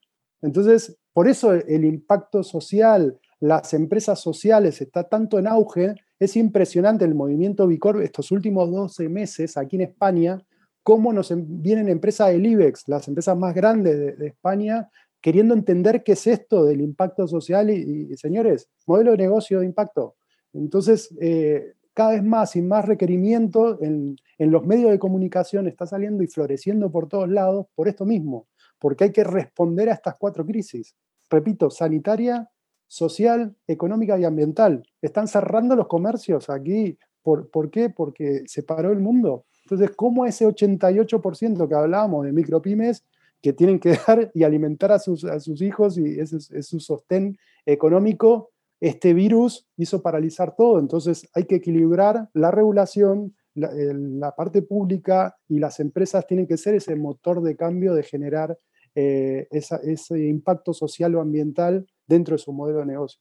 [0.42, 5.94] Entonces, por eso el impacto social, las empresas sociales está tanto en auge.
[6.18, 10.42] Es impresionante el movimiento Bicor estos últimos 12 meses aquí en España,
[10.82, 14.88] cómo nos vienen empresas del IBEX, las empresas más grandes de, España,
[15.20, 20.16] queriendo entender qué es esto del impacto social y, señores, modelo de negocio de impacto.
[20.52, 25.86] Entonces, eh, cada vez más y más requerimiento en, en los medios de comunicación está
[25.86, 28.46] saliendo y floreciendo por todos lados por esto mismo
[28.80, 30.96] porque hay que responder a estas cuatro crisis.
[31.28, 32.50] Repito, sanitaria,
[32.88, 34.82] social, económica y ambiental.
[35.00, 36.98] Están cerrando los comercios aquí.
[37.22, 37.90] ¿Por, ¿por qué?
[37.90, 39.44] Porque se paró el mundo.
[39.64, 43.04] Entonces, ¿cómo ese 88% que hablábamos de micropymes
[43.42, 45.24] que tienen que dar y alimentar a sus,
[45.62, 48.50] hijos y ese es su sostén económico,
[48.80, 50.78] este virus hizo paralizar todo.
[50.78, 56.56] Entonces, hay que equilibrar la regulación, la, la, parte pública y las empresas tienen que
[56.56, 58.58] ser ese motor de cambio de generar
[58.94, 63.20] eh, ese impacto social o ambiental dentro de su modelo de negocio.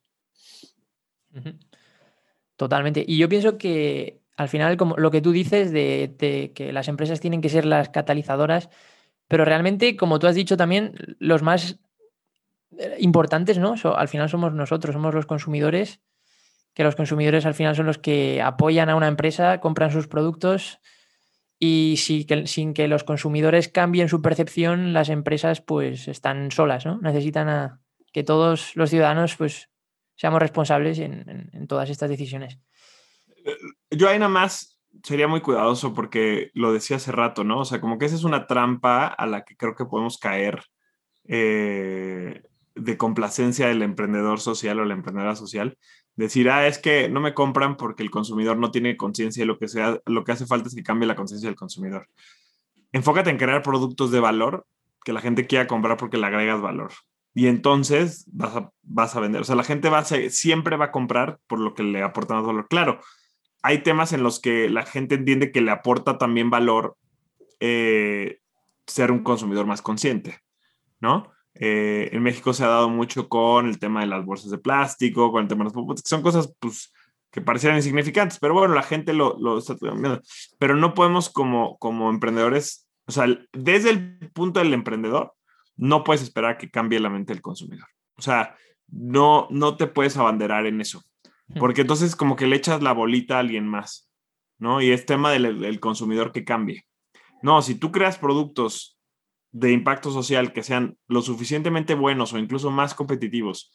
[2.55, 3.03] Totalmente.
[3.07, 7.19] Y yo pienso que al final, como lo que tú dices de, que las empresas
[7.19, 8.69] tienen que ser las catalizadoras,
[9.27, 11.79] pero realmente, como tú has dicho también, los más
[12.77, 13.75] eh, importantes, ¿no?
[13.95, 15.99] al final somos nosotros, somos los consumidores,
[16.73, 20.79] que los consumidores al final son los que apoyan a una empresa, compran sus productos
[21.59, 26.99] y sin que los consumidores cambien su percepción, las empresas pues están solas, ¿no?
[27.01, 27.81] Necesitan
[28.13, 29.69] que todos los ciudadanos pues
[30.15, 32.59] seamos responsables en, todas estas decisiones.
[33.45, 33.57] Eh,
[33.91, 37.59] yo ahí nada más sería muy cuidadoso porque lo decía hace rato, ¿no?
[37.59, 40.63] O sea, como que esa es una trampa a la que creo que podemos caer
[41.25, 42.41] eh,
[42.73, 45.77] de complacencia del emprendedor social o la emprendedora social,
[46.23, 49.57] decir, ah, es que no me compran porque el consumidor no tiene conciencia y lo
[49.57, 52.07] que, sea, lo que hace falta es que cambie la conciencia del consumidor.
[52.91, 54.65] Enfócate en crear productos de valor
[55.05, 56.91] que la gente quiera comprar porque le agregas valor.
[57.33, 59.41] Y entonces vas a, vas a vender.
[59.41, 62.45] O sea, la gente va siempre va a comprar por lo que le aporta más
[62.45, 62.67] valor.
[62.67, 62.99] Claro,
[63.61, 66.97] hay temas en los que la gente entiende que le aporta también valor
[67.59, 68.39] eh,
[68.87, 70.39] ser un consumidor más consciente,
[70.99, 71.31] ¿no?
[71.61, 75.29] Eh, en México se ha dado mucho con el tema de las bolsas de plástico,
[75.29, 76.93] con el tema de los que son cosas pues,
[77.31, 80.21] que parecieran insignificantes, pero bueno, la gente lo, lo está cambiando.
[80.57, 85.33] Pero no podemos como, como emprendedores, o sea, desde el punto del emprendedor,
[85.75, 87.87] no puedes esperar que cambie la mente del consumidor.
[88.17, 88.55] O sea,
[88.87, 91.03] no, no te puedes abanderar en eso,
[91.59, 94.09] porque entonces como que le echas la bolita a alguien más,
[94.59, 94.81] ¿no?
[94.81, 96.85] Y es tema del, del consumidor que cambie.
[97.41, 98.98] No, si tú creas productos
[99.51, 103.71] de impacto social que sean lo suficientemente buenos o incluso más competitivos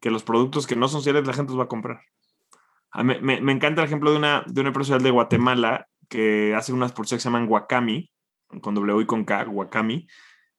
[0.00, 2.00] que los productos que no son sociales, la gente los va a comprar.
[3.04, 6.92] me, me, encanta el ejemplo de una, de una empresa de Guatemala que hace unas
[6.92, 8.10] pulseras que se llaman Wakami,
[8.60, 10.06] con W y con K, Wakami,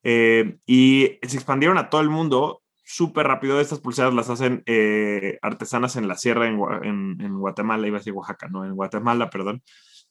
[0.03, 3.59] eh, y se expandieron a todo el mundo súper rápido.
[3.59, 7.99] Estas pulseras las hacen eh, artesanas en la sierra en, en, en, Guatemala, iba a
[7.99, 9.61] decir Oaxaca, no, en Guatemala, perdón.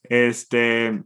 [0.02, 1.02] Este,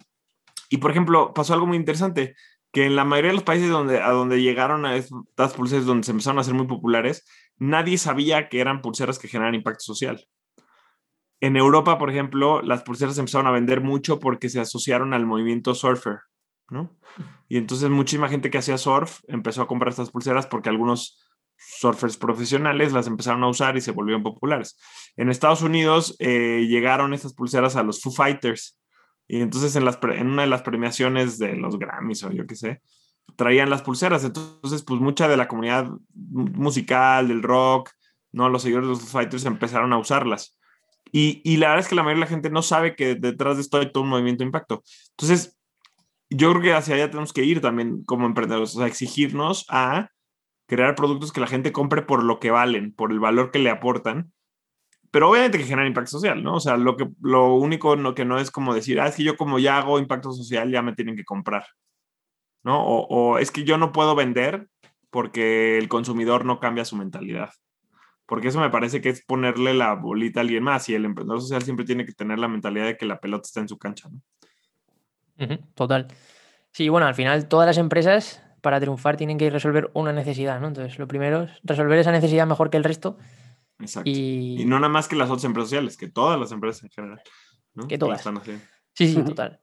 [0.69, 2.35] y por ejemplo, pasó algo muy interesante
[2.77, 6.05] que en la mayoría de los países donde, a donde llegaron a estas pulseras, donde
[6.05, 7.25] se empezaron a hacer muy populares,
[7.57, 10.29] nadie sabía que eran pulseras que generan impacto social.
[11.41, 15.25] En Europa, por ejemplo, las pulseras se empezaron a vender mucho porque se asociaron al
[15.25, 16.19] movimiento surfer,
[16.69, 16.95] ¿no?
[17.49, 22.19] Y entonces muchísima gente que hacía surf empezó a comprar estas pulseras porque algunos surfers
[22.19, 24.79] profesionales las empezaron a usar y se volvieron populares.
[25.17, 28.79] En Estados Unidos eh, llegaron estas pulseras a los Foo Fighters
[29.29, 32.55] y entonces en, las, en una de las premiaciones de los Grammys o yo qué
[32.55, 32.83] sé,
[33.35, 34.25] traían las pulseras.
[34.25, 37.91] Entonces, pues mucha de la comunidad musical, del rock,
[38.33, 38.49] ¿no?
[38.49, 40.57] Los seguidores de los Fighters empezaron a usarlas.
[41.13, 43.57] Y, y, la verdad es que la mayoría de la gente no sabe que detrás
[43.57, 44.83] de esto hay todo un movimiento de impacto.
[45.11, 45.57] Entonces,
[46.31, 50.11] yo creo que hacia allá tenemos que ir también como emprendedores, o sea, exigirnos a
[50.67, 53.71] crear productos que la gente compre por lo que valen, por el valor que le
[53.71, 54.33] aportan
[55.17, 56.57] pero obviamente que genera impacto social, ¿no?
[56.57, 59.23] O sea, lo, que, lo único no, que no es como decir, ah, es que
[59.23, 61.65] yo como ya hago impacto social, ya me tienen que comprar,
[62.63, 62.87] ¿no?
[62.87, 64.69] O, o es que yo no puedo vender
[65.09, 67.49] porque el consumidor no cambia su mentalidad.
[68.27, 71.41] Porque eso me parece que es ponerle la bolita a alguien más y el emprendedor
[71.41, 74.11] social siempre tiene que tener la mentalidad de que la pelota está en su cancha,
[74.11, 74.21] ¿no?
[75.75, 76.09] Total.
[76.73, 80.69] Sí, bueno, al final todas las empresas para triunfar tienen que resolver una necesidad, ¿no?
[80.69, 83.17] Entonces, lo primero es resolver esa necesidad mejor que el resto
[83.79, 84.11] Exacto.
[84.11, 84.65] Y...
[84.67, 87.21] no nada más que las otras empresas sociales, que todas las empresas en general.
[87.89, 88.23] Que todas.
[88.95, 89.61] Sí, sí, total.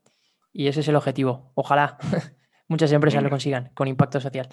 [0.51, 1.51] Y ese es el objetivo.
[1.55, 1.97] Ojalá
[2.67, 4.47] muchas empresas lo consigan con impacto social.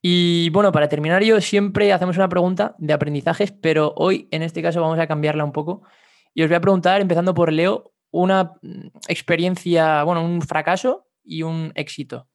[0.00, 4.62] Y bueno, para terminar, yo siempre hacemos una pregunta de aprendizajes, pero hoy en este
[4.62, 5.82] caso vamos a cambiarla un poco.
[6.32, 11.42] Y os voy a preguntar, empezando por Leo, una mm, experiencia, bueno, un fracaso y
[11.42, 12.28] un éxito.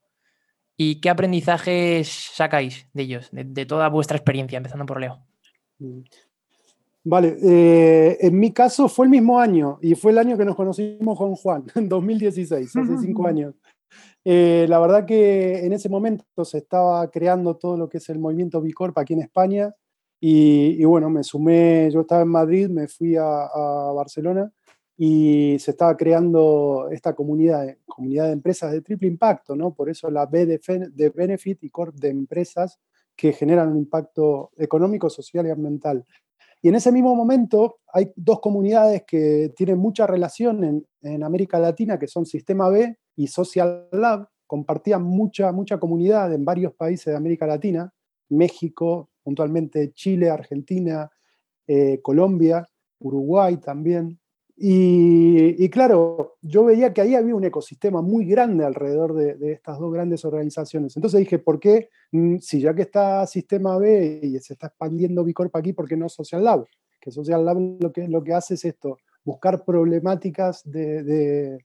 [0.78, 5.26] ¿Y qué aprendizajes sacáis de ellos, de, de toda vuestra experiencia, empezando por Leo?
[7.04, 10.56] Vale, eh, en mi caso fue el mismo año y fue el año que nos
[10.56, 13.56] conocimos con Juan, en 2016, hace cinco años.
[14.24, 18.20] Eh, la verdad que en ese momento se estaba creando todo lo que es el
[18.20, 19.74] movimiento Bicorp aquí en España
[20.24, 23.47] y, bueno, me sumé, yo estaba en Madrid, me fui a,
[23.95, 24.52] Barcelona
[24.95, 29.74] y se estaba creando esta comunidad, comunidad de empresas de triple impacto, ¿no?
[29.74, 30.60] Por eso la B de,
[30.93, 32.80] de Benefit y Corp de empresas
[33.16, 36.06] que generan un impacto económico, social y ambiental.
[36.62, 41.97] Y en ese mismo momento hay dos comunidades que tienen mucha relación en, América Latina,
[41.97, 47.16] que son Sistema B y Social Lab, compartían mucha, mucha comunidad en varios países de
[47.16, 47.91] América Latina,
[48.30, 51.09] México, puntualmente Chile, Argentina,
[51.66, 52.68] eh, Colombia,
[52.99, 54.20] Uruguay también.
[54.64, 59.91] Y, claro, yo veía que ahí había un ecosistema muy grande alrededor de, estas dos
[59.91, 60.95] grandes organizaciones.
[60.95, 65.24] Entonces dije, ¿por qué, mm, si ya que está Sistema B y se está expandiendo
[65.24, 66.68] Bicorp aquí, ¿por qué no Social Lab?
[66.99, 71.57] Que Social Lab lo que, lo que hace es esto, buscar problemáticas de,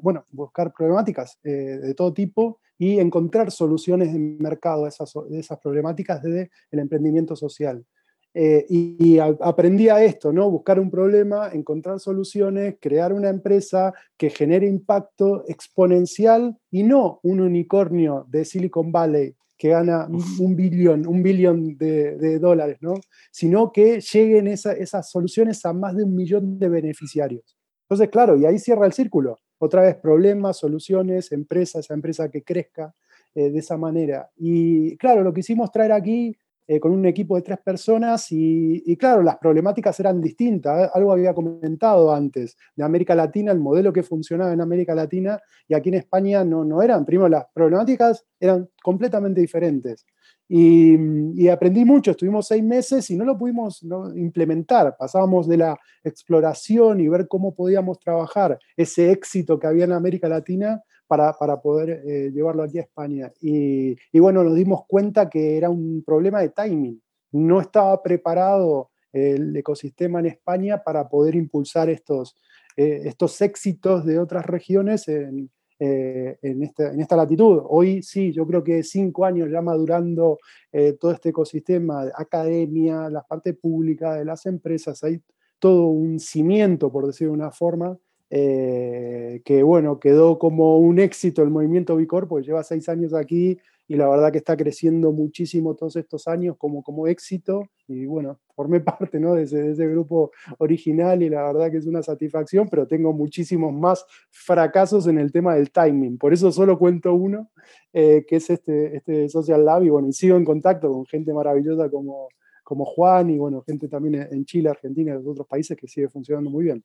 [0.00, 5.40] bueno, buscar problemáticas eh, de todo tipo y encontrar soluciones de mercado a esas, de
[5.40, 7.84] esas problemáticas desde el emprendimiento social.
[8.32, 10.50] Eh, y, aprendí a esto, ¿no?
[10.50, 17.40] Buscar un problema, encontrar soluciones, crear una empresa que genere impacto exponencial y no un
[17.40, 20.08] unicornio de Silicon Valley que gana
[20.38, 22.94] un billón, un billón de, dólares, ¿no?
[23.30, 27.58] Sino que lleguen esas soluciones a más de un millón de beneficiarios.
[27.82, 29.38] Entonces, claro, y ahí cierra el círculo.
[29.58, 32.94] Otra vez problemas, soluciones, empresa, esa empresa que crezca
[33.34, 34.30] eh, de esa manera.
[34.34, 36.34] Y claro, lo que hicimos traer aquí
[36.72, 40.88] eh, con un equipo de tres personas y, claro, las problemáticas eran distintas.
[40.94, 45.74] Algo había comentado antes de América Latina, el modelo que funcionaba en América Latina y
[45.74, 47.04] aquí en España no, no eran.
[47.04, 50.06] Primero, las problemáticas eran completamente diferentes.
[50.46, 54.96] Y, aprendí mucho, estuvimos seis meses y no lo pudimos implementar.
[54.96, 60.28] Pasábamos de la exploración y ver cómo podíamos trabajar ese éxito que había en América
[60.28, 63.32] Latina para, poder eh, llevarlo aquí a España.
[63.40, 67.02] Y, bueno, nos dimos cuenta que era un problema de timing.
[67.32, 72.36] No estaba preparado el ecosistema en España para poder impulsar estos,
[72.76, 75.50] eh, estos éxitos de otras regiones en,
[75.80, 77.60] eh, en, esta, en, esta, latitud.
[77.68, 80.38] Hoy sí, yo creo que cinco años ya madurando
[80.70, 85.20] eh, todo este ecosistema, de academia, la parte pública, de las empresas, hay
[85.58, 87.98] todo un cimiento, por decir de una forma,
[88.30, 93.58] eh, que bueno, quedó como un éxito el movimiento Bicor, porque lleva seis años aquí
[93.88, 98.38] y la verdad que está creciendo muchísimo todos estos años como, como éxito y bueno,
[98.54, 99.34] formé parte ¿no?
[99.34, 104.06] de, ese, grupo original y la verdad que es una satisfacción, pero tengo muchísimos más
[104.30, 107.50] fracasos en el tema del timing, por eso solo cuento uno,
[107.92, 111.34] eh, que es este, este Social Lab y bueno, y sigo en contacto con gente
[111.34, 112.28] maravillosa como,
[112.62, 116.48] como Juan y bueno, gente también en Chile, Argentina y otros países que sigue funcionando
[116.48, 116.84] muy bien.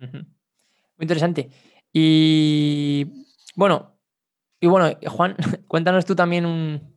[0.00, 1.50] Muy interesante.
[1.92, 3.06] Y
[3.54, 3.98] bueno,
[4.60, 5.36] y bueno, Juan,
[5.68, 6.96] cuéntanos tú también un,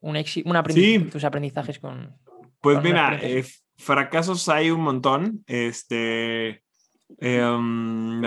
[0.00, 2.16] un tus aprendizajes con.
[2.60, 3.44] Pues mira, eh,
[3.76, 5.42] fracasos hay un montón.
[5.46, 6.62] Este.
[7.18, 8.20] Em,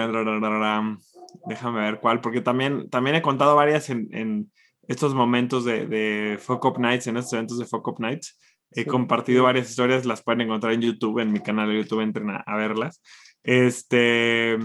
[1.48, 4.52] déjame ver cuál, porque también, también he contado varias en,
[4.88, 8.38] estos momentos de, de Fuck Nights, en estos eventos de Fuck Up Nights.
[8.72, 12.30] He compartido varias historias, las pueden encontrar en YouTube, en mi canal de YouTube, entren
[12.30, 13.02] a verlas.
[13.46, 14.58] Este.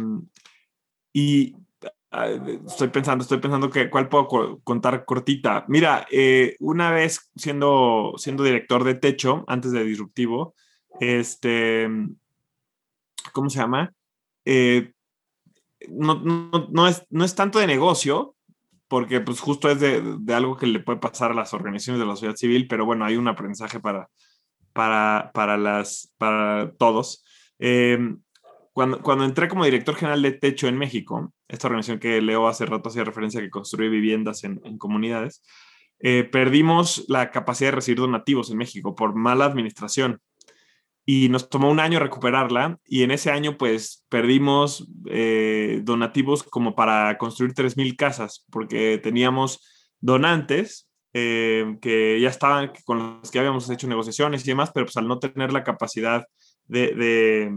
[1.12, 1.54] Y
[2.66, 5.64] estoy pensando, estoy pensando que cuál puedo contar cortita.
[5.68, 10.54] Mira, eh, una vez siendo, siendo director de Techo, antes de Disruptivo,
[10.98, 11.88] este,
[13.32, 13.94] ¿cómo se llama?
[14.44, 14.92] Eh,
[15.88, 18.34] no, no, no, es, no es tanto de negocio,
[18.88, 22.06] porque pues justo es de, de, algo que le puede pasar a las organizaciones de
[22.06, 24.10] la sociedad civil, pero bueno, hay un aprendizaje para,
[24.72, 27.24] para, para, las, para todos.
[27.60, 28.16] Eh,
[28.72, 32.66] cuando, cuando entré como director general de Techo en México, esta organización que Leo hace
[32.66, 35.42] rato hacía referencia que construye viviendas en, comunidades,
[35.98, 40.20] eh, perdimos la capacidad de recibir donativos en México por mala administración.
[41.04, 46.76] Y nos tomó un año recuperarla y en ese año pues perdimos eh, donativos como
[46.76, 49.66] para construir 3.000 casas porque teníamos
[49.98, 54.96] donantes eh, que ya estaban con los que habíamos hecho negociaciones y demás, pero pues
[54.98, 56.24] al no tener la capacidad
[56.66, 57.50] de de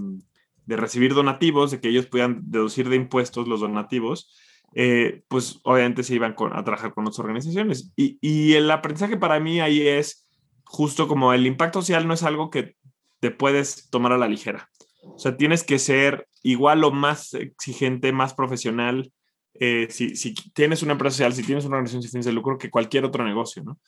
[0.68, 4.34] recibir donativos, de que ellos puedan deducir de impuestos los donativos,
[4.76, 7.92] eh, pues obviamente se iban a trabajar con otras organizaciones.
[7.96, 10.28] Y, y, el aprendizaje para mí ahí es
[10.66, 12.76] justo como el impacto social no es algo que
[13.20, 14.70] te puedes tomar a la ligera.
[15.04, 19.12] O sea, tienes que ser igual o más exigente, más profesional.
[19.54, 22.58] Eh, si, si, tienes una empresa social, si tienes una organización sin fines de lucro,
[22.58, 23.80] que cualquier otro negocio, ¿no?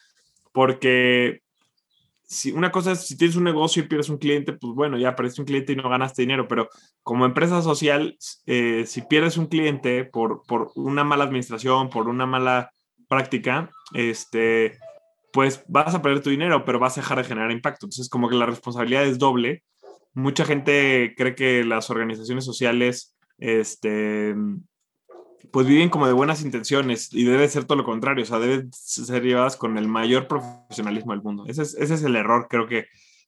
[0.51, 1.41] Porque
[2.27, 5.15] si una cosa es si tienes un negocio y pierdes un cliente, pues bueno, ya
[5.15, 6.69] perdiste un cliente y no ganaste dinero, pero
[7.03, 12.25] como empresa social, eh, si pierdes un cliente por, por una mala administración, por una
[12.25, 12.71] mala
[13.07, 14.77] práctica, este,
[15.31, 17.85] pues vas a perder tu dinero, pero vas a dejar de generar impacto.
[17.85, 19.63] Entonces, como que la responsabilidad es doble.
[20.13, 24.33] Mucha gente cree que las organizaciones sociales, este,
[25.51, 28.71] pues viven como de buenas intenciones y debe ser todo lo contrario, o sea, deben
[28.73, 31.45] ser llevadas con el mayor profesionalismo del mundo.
[31.47, 32.87] Ese es, ese es el error, creo que.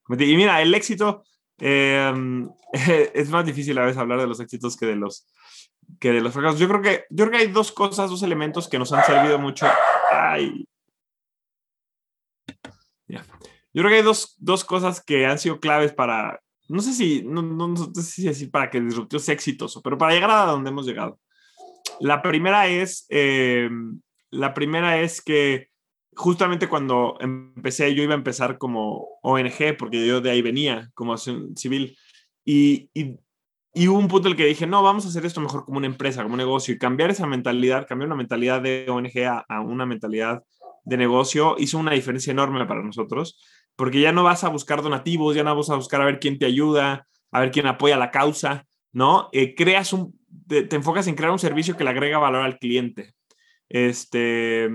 [0.09, 1.23] Y mira, el éxito
[1.57, 2.49] em,
[3.13, 5.27] es más difícil a veces hablar de los éxitos que de los,
[5.99, 6.59] que de los fracasos.
[6.59, 9.39] Yo creo, que, yo creo que hay dos cosas, dos elementos que nos han servido
[9.39, 9.67] mucho.
[10.11, 10.67] Ay.
[13.77, 17.21] Yo creo que hay dos, dos cosas que han sido claves para, no sé si,
[17.23, 20.45] no, no, no sé si decir para que Disruptivo sea exitoso, pero para llegar a
[20.45, 21.19] donde hemos llegado.
[21.99, 23.69] La primera es, eh,
[24.29, 25.69] la primera es que
[26.15, 31.13] justamente cuando empecé, yo iba a empezar como ONG, porque yo de ahí venía, como
[31.13, 31.97] acción civil,
[32.43, 33.17] y, y,
[33.87, 35.87] hubo un punto en el que dije, no, vamos a hacer esto mejor como una
[35.87, 39.61] empresa, como un negocio, y cambiar esa mentalidad, cambiar una mentalidad de ONG a, a
[39.61, 40.43] una mentalidad
[40.83, 43.39] de negocio, hizo una diferencia enorme para nosotros,
[43.75, 46.39] porque ya no vas a buscar donativos, ya no vas a buscar a ver quién
[46.39, 48.65] te ayuda, a ver quién apoya la causa,
[48.97, 49.29] ¿no?
[49.31, 53.13] Eh, creas un, te, enfocas en crear un servicio que le agrega valor al cliente.
[53.69, 54.67] Este,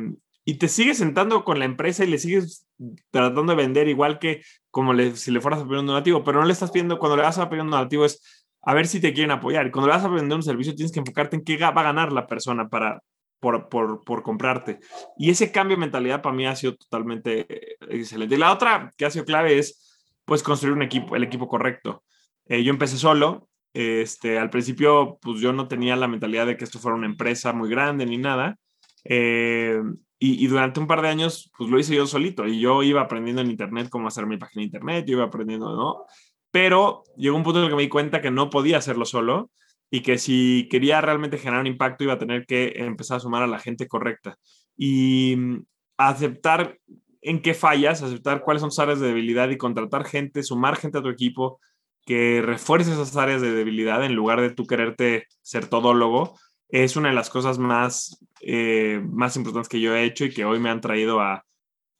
[0.44, 2.68] y te sigues sentando con la empresa y le sigues
[3.10, 6.46] tratando de vender igual que como si le fueras a pedir un donativo, pero no
[6.46, 9.12] le estás pidiendo, cuando le vas a pedir un donativo es a ver si te
[9.12, 9.72] quieren apoyar.
[9.72, 12.12] Cuando le vas a vender un servicio tienes que enfocarte en qué va a ganar
[12.12, 13.02] la persona para,
[13.40, 14.78] por, por, por, comprarte.
[15.18, 18.36] Y ese cambio de mentalidad para mí ha sido totalmente eh, excelente.
[18.36, 22.04] Y la otra que ha sido clave es, pues, construir un equipo, el equipo correcto.
[22.46, 23.48] Eh, yo empecé solo.
[23.74, 27.52] Este, al principio, pues yo no tenía la mentalidad de que esto fuera una empresa
[27.52, 28.58] muy grande ni nada.
[29.04, 29.80] Eh,
[30.24, 32.46] y, durante un par de años, pues lo hice yo solito.
[32.46, 35.74] Y yo iba aprendiendo en Internet cómo hacer mi página de Internet, yo iba aprendiendo,
[35.74, 36.04] ¿no?
[36.52, 39.50] Pero llegó un punto en el que me di cuenta que no podía hacerlo solo
[39.90, 43.42] y que si quería realmente generar un impacto iba a tener que empezar a sumar
[43.42, 44.36] a la gente correcta
[44.76, 45.64] y mm,
[45.96, 46.78] aceptar
[47.20, 50.98] en qué fallas, aceptar cuáles son tus áreas de debilidad y contratar gente, sumar gente
[50.98, 51.60] a tu equipo
[52.04, 56.38] que refuerce esas áreas de debilidad en lugar de tú quererte ser todólogo,
[56.68, 60.44] es una de las cosas más, eh, más importantes que yo he hecho y que
[60.44, 61.44] hoy me han traído a,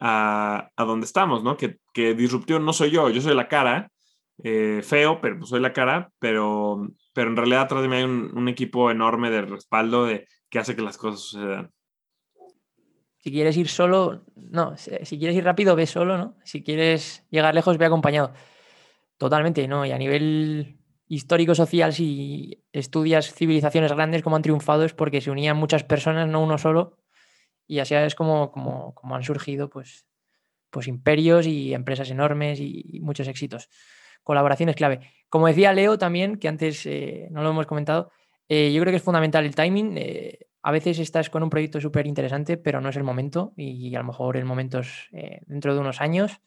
[0.01, 1.57] a, a donde estamos, ¿no?
[1.57, 3.91] Que, que disrupción no soy yo, yo soy la cara,
[4.43, 8.05] eh, feo, pero pues soy la cara, pero, pero en realidad atrás de mí hay
[8.05, 11.71] un, un, equipo enorme de respaldo de, que hace que las cosas sucedan.
[13.19, 16.35] Si quieres ir solo, no, si quieres ir rápido, ve solo, ¿no?
[16.45, 18.33] Si quieres llegar lejos, ve acompañado.
[19.23, 19.87] Totalmente, ¿no?
[19.87, 25.57] Y a nivel histórico-social, si estudias civilizaciones grandes como han triunfado es porque se unían
[25.57, 26.99] muchas personas, no uno solo,
[27.69, 30.09] y así es como, como, como han surgido pues,
[30.71, 33.69] pues imperios y empresas enormes y, muchos éxitos
[34.25, 34.99] colaboración es clave.
[35.29, 38.11] Como decía Leo también, que antes eh, no lo hemos comentado,
[38.49, 39.99] eh, yo creo que es fundamental el timing.
[39.99, 43.95] Eh, a veces estás con un proyecto súper interesante, pero no es el momento y
[43.95, 45.09] a lo mejor el momento es
[45.47, 46.41] dentro de unos años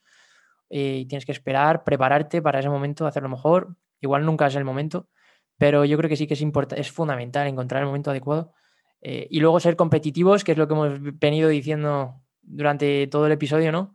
[0.69, 3.75] y tienes que esperar, prepararte para ese momento, hacerlo mejor.
[4.01, 5.09] Igual nunca es el momento,
[5.57, 6.43] pero yo creo que sí que es,
[6.75, 8.53] es fundamental encontrar el momento adecuado
[9.01, 13.71] y luego ser competitivos, que es lo que hemos venido diciendo durante todo el episodio,
[13.71, 13.93] ¿no?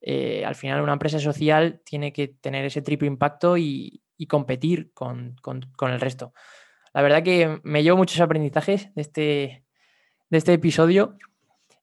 [0.00, 5.36] eh, al final una empresa social tiene que tener ese triple impacto y, competir con,
[5.40, 6.34] con, con, el resto.
[6.92, 9.64] La verdad que me llevo muchos aprendizajes de este,
[10.28, 11.16] de este episodio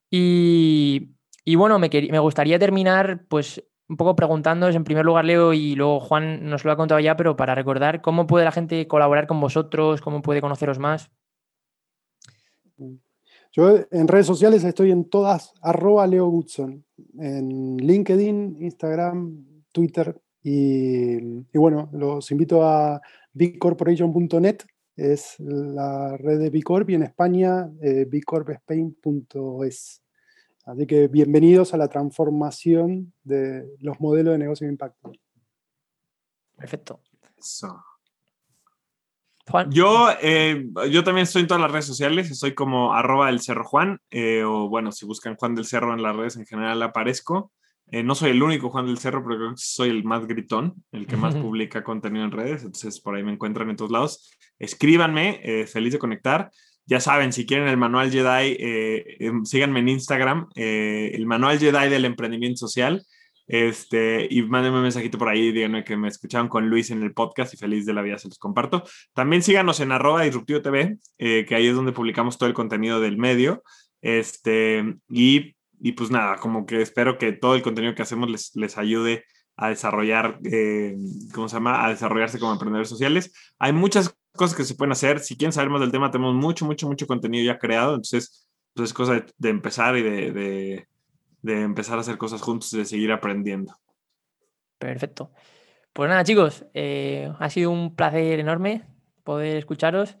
[0.08, 5.52] y, y bueno, me, me, gustaría terminar pues un poco preguntándoos, en primer lugar Leo
[5.52, 8.86] y luego Juan nos lo ha contado ya, pero para recordar cómo puede la gente
[8.86, 11.10] colaborar con vosotros, cómo puede conoceros más.
[13.50, 16.84] Yo en redes sociales estoy en todas, arroba Leo Goodson,
[17.18, 21.18] en LinkedIn, Instagram, Twitter y,
[21.54, 23.00] bueno, los invito a
[23.32, 24.58] bigcorporation.net,
[24.96, 28.06] es la red de Bicorp y en España eh.
[30.68, 35.12] Así que bienvenidos a la transformación de los modelos de negocio de impacto.
[36.58, 37.00] Perfecto.
[37.38, 37.82] So.
[39.46, 39.70] Juan.
[39.70, 43.64] Yo, eh, yo también estoy en todas las redes sociales, estoy como arroba el Cerro
[43.64, 47.50] Juan, eh, o bueno, si buscan Juan del Cerro en las redes en general aparezco.
[47.90, 50.84] Eh, no soy el único Juan del Cerro, pero creo que soy el más gritón,
[50.92, 54.36] el que más publica contenido en redes, entonces por ahí me encuentran en todos lados.
[54.58, 56.50] Escríbanme, eh, feliz de conectar.
[56.88, 62.06] Ya saben, si quieren el manual Jedi, em, síganme en Instagram, el manual Jedi del
[62.06, 63.04] emprendimiento social.
[63.48, 67.14] Este, y mándenme un mensajito por ahí, díganme que me escucharon con Luis en el
[67.14, 68.84] podcast y feliz de la vida se los comparto.
[69.14, 73.00] También síganos en arroba disruptivo TV, eh, que ahí es donde publicamos todo el contenido
[73.00, 73.62] del medio.
[74.02, 78.54] Este, y, y, pues nada, como que espero que todo el contenido que hacemos les,
[78.54, 79.24] les ayude
[79.56, 80.94] a desarrollar, eh,
[81.32, 81.84] ¿cómo se llama?
[81.84, 83.32] A desarrollarse como emprendedores sociales.
[83.58, 85.20] Hay muchas cosas que se pueden hacer.
[85.20, 87.90] Si quieren saber más del tema, tenemos mucho, mucho, mucho contenido ya creado.
[87.90, 90.88] Entonces, pues es cosa de, empezar y de, de
[91.42, 93.74] de empezar a hacer cosas juntos y de seguir aprendiendo.
[94.78, 95.30] Perfecto.
[95.92, 98.82] Pues nada, chicos, eh, ha sido un placer enorme
[99.24, 100.16] poder escucharos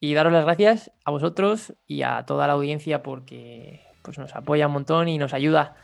[0.00, 4.66] y daros las gracias a vosotros y a toda la audiencia porque pues, nos apoya
[4.66, 5.74] un montón y nos ayuda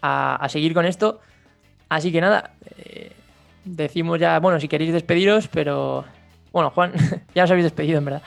[0.00, 1.20] a, a seguir con esto.
[1.88, 3.12] Así que nada, eh,
[3.64, 6.04] decimos ya, bueno, si queréis despediros, pero
[6.58, 6.92] bueno, Juan,
[7.34, 8.22] ya os habéis despedido en verdad.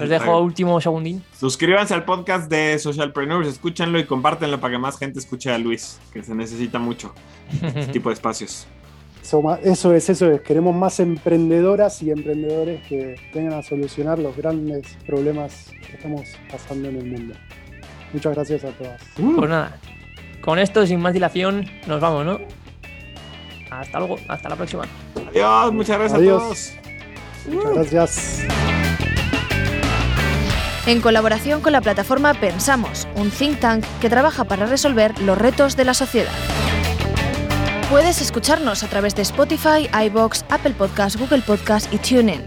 [0.00, 1.22] Os dejo último segundín.
[1.38, 6.00] Suscríbanse al podcast de Socialpreneurs, escúchanlo y compártenlo para que más gente escuche a Luis,
[6.12, 7.12] que se necesita mucho
[7.62, 8.66] este tipo de espacios.
[9.22, 10.40] Eso, eso es, eso es.
[10.40, 16.88] Queremos más emprendedoras y emprendedores que vengan a solucionar los grandes problemas que estamos pasando
[16.88, 17.34] en el mundo.
[18.12, 19.00] Muchas gracias a todas.
[19.18, 19.36] Uh.
[19.36, 19.78] Pues nada,
[20.42, 22.38] con esto, sin más dilación, nos vamos, ¿no?
[23.70, 24.84] Hasta luego, hasta la próxima.
[25.30, 26.42] Adiós, muchas gracias Adiós.
[26.42, 26.81] a todos.
[27.46, 28.46] Muchas gracias
[30.86, 35.76] en colaboración con la plataforma Pensamos, un think tank que trabaja para resolver los retos
[35.76, 36.32] de la sociedad.
[37.90, 42.42] Puedes escucharnos a través de Spotify, iBox, Apple Podcast, Google Podcast y TuneIn.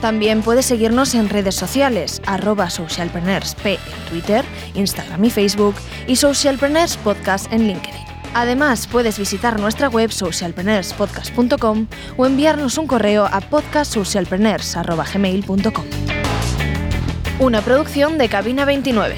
[0.00, 3.78] También puedes seguirnos en redes sociales, arroba socialpreneursp en
[4.08, 4.44] Twitter,
[4.74, 5.74] Instagram y Facebook
[6.06, 8.09] y Socialpreneurs Podcast en LinkedIn.
[8.34, 15.84] Además, puedes visitar nuestra web socialpreneurspodcast.com o enviarnos un correo a podcastsocialpreneurs.gmail.com.
[17.40, 19.16] Una producción de Cabina 29.